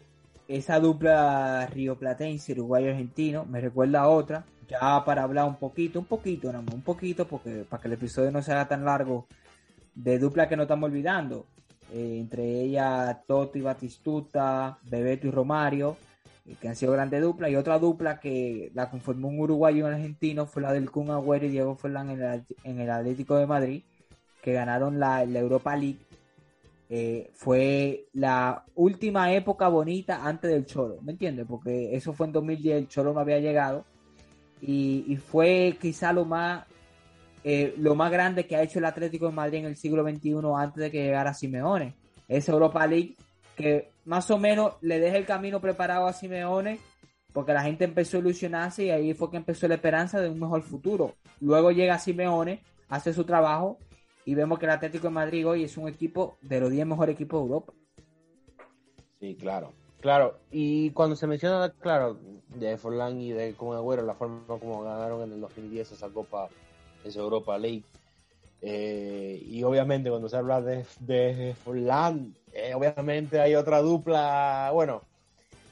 [0.47, 6.51] Esa dupla rioplatense, uruguayo-argentino, me recuerda a otra, ya para hablar un poquito, un poquito,
[6.51, 9.27] nada un poquito, porque para que el episodio no sea tan largo,
[9.95, 11.45] de dupla que no estamos olvidando,
[11.93, 15.95] eh, entre ellas Totti, Batistuta, Bebeto y Romario,
[16.47, 19.81] eh, que han sido grandes duplas, y otra dupla que la conformó un uruguayo y
[19.83, 23.83] un argentino fue la del Kun Agüero y Diego Fernández en el, Atlético de Madrid,
[24.41, 25.99] que ganaron la, Europa League.
[26.95, 31.47] Eh, fue la última época bonita antes del Cholo, ¿me entiendes?
[31.49, 33.83] Porque eso fue en 2010, el Cholo no había llegado
[34.61, 36.67] y, fue quizá lo más
[37.43, 40.35] eh, lo más grande que ha hecho el Atlético de Madrid en el siglo XXI
[40.55, 41.95] antes de que llegara Simeone.
[42.27, 43.15] Esa Europa League
[43.55, 46.77] que más o menos le deja el camino preparado a Simeone
[47.33, 50.39] porque la gente empezó a ilusionarse y ahí fue que empezó la esperanza de un
[50.39, 51.15] mejor futuro.
[51.41, 53.79] Luego llega Simeone, hace su trabajo
[54.25, 57.15] y vemos que el Atlético de Madrid hoy es un equipo de los 10 mejores
[57.15, 57.73] equipos de Europa.
[59.19, 59.71] Sí, claro.
[60.01, 62.17] Claro, y cuando se menciona, claro,
[62.49, 66.49] de Forlán y de como Agüero, la forma como ganaron en el 2010 esa Copa,
[67.05, 67.83] esa Europa League,
[68.61, 75.03] eh, y obviamente cuando se habla de, de Forlán, eh, obviamente hay otra dupla, bueno,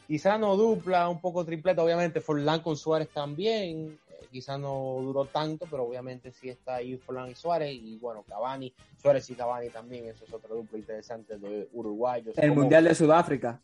[0.07, 3.99] quizá no dupla, un poco tripleta, obviamente Forlán con Suárez también,
[4.31, 8.23] eh, quizá no duró tanto, pero obviamente sí está ahí Forlán y Suárez, y bueno,
[8.23, 12.37] Cavani, Suárez y Cavani también, eso es otra dupla interesante de uruguayos.
[12.37, 13.59] El Mundial de Sudáfrica.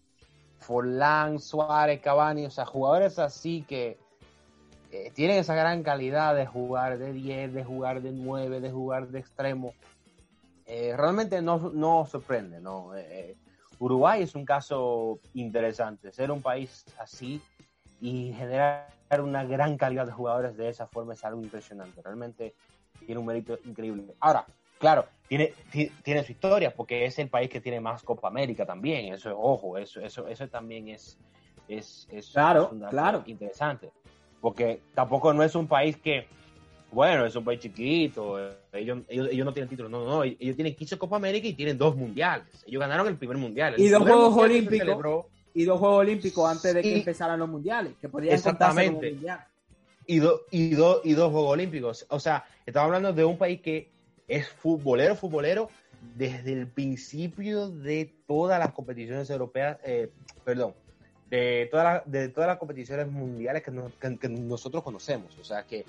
[0.59, 3.97] Forlán, Suárez, Cavani, o sea, jugadores así que
[4.91, 9.07] eh, tienen esa gran calidad de jugar de 10, de jugar de 9, de jugar
[9.09, 9.73] de extremo.
[10.65, 12.95] Eh, realmente no, no sorprende, ¿no?
[12.95, 13.35] Eh,
[13.79, 17.41] Uruguay es un caso interesante, ser un país así
[18.01, 22.53] y generar una gran calidad de jugadores de esa forma es algo impresionante, realmente
[23.05, 24.13] tiene un mérito increíble.
[24.19, 24.45] Ahora,
[24.79, 25.53] claro, tiene,
[26.03, 29.13] tiene su historia, porque es el país que tiene más Copa América también.
[29.13, 31.17] Eso, ojo, eso, eso, eso también es,
[31.67, 33.23] es, claro, claro.
[33.25, 33.91] interesante.
[34.41, 36.27] Porque tampoco no es un país que,
[36.91, 38.37] bueno, es un país chiquito,
[38.71, 41.95] ellos, ellos, no tienen títulos, no, no, ellos tienen 15 Copa América y tienen dos
[41.95, 42.63] mundiales.
[42.65, 43.75] Ellos ganaron el primer mundial.
[43.77, 45.25] y dos Juegos Olímpicos.
[45.57, 49.17] Y dos Juegos Olímpicos antes de que empezaran los mundiales, que podían Exactamente.
[50.05, 52.05] Y, do, y, do, y dos Juegos Olímpicos.
[52.09, 53.89] O sea, estamos hablando de un país que
[54.27, 55.71] es futbolero, futbolero
[56.15, 60.11] desde el principio de todas las competiciones europeas, eh,
[60.45, 60.75] perdón,
[61.27, 65.39] de, todas de todas las competiciones mundiales que, nosotros conocemos.
[65.39, 65.79] O sea que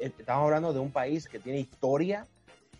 [0.00, 2.26] eh, estamos hablando de un país que tiene historia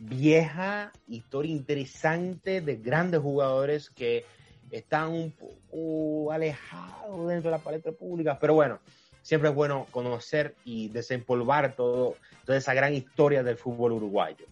[0.00, 4.24] vieja, historia interesante de grandes jugadores que
[4.70, 8.78] están un poco alejados dentro de la paleta pública, pero bueno,
[9.22, 12.14] siempre es bueno conocer y desempolvar todo,
[12.44, 14.46] toda esa gran historia del fútbol uruguayo.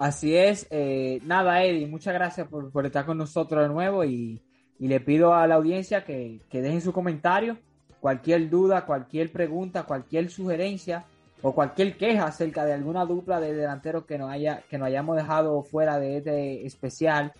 [0.00, 0.66] Así es.
[0.70, 4.40] Eh, nada, Eddie, muchas gracias por, estar con nosotros de nuevo y,
[4.78, 7.58] le pido a la audiencia que, dejen su comentario.
[8.00, 11.04] Cualquier duda, cualquier pregunta, cualquier sugerencia
[11.42, 15.16] o cualquier queja acerca de alguna dupla de delanteros que nos, haya, que nos hayamos
[15.16, 17.34] dejado fuera de este especial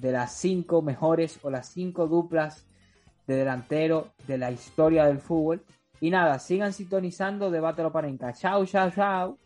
[0.00, 2.66] de las cinco mejores o las cinco duplas
[3.26, 5.64] de delantero de la historia del fútbol.
[6.00, 8.32] Y nada, sigan sintonizando Debate Lopanenca.
[8.32, 9.45] Chao, chao, chao.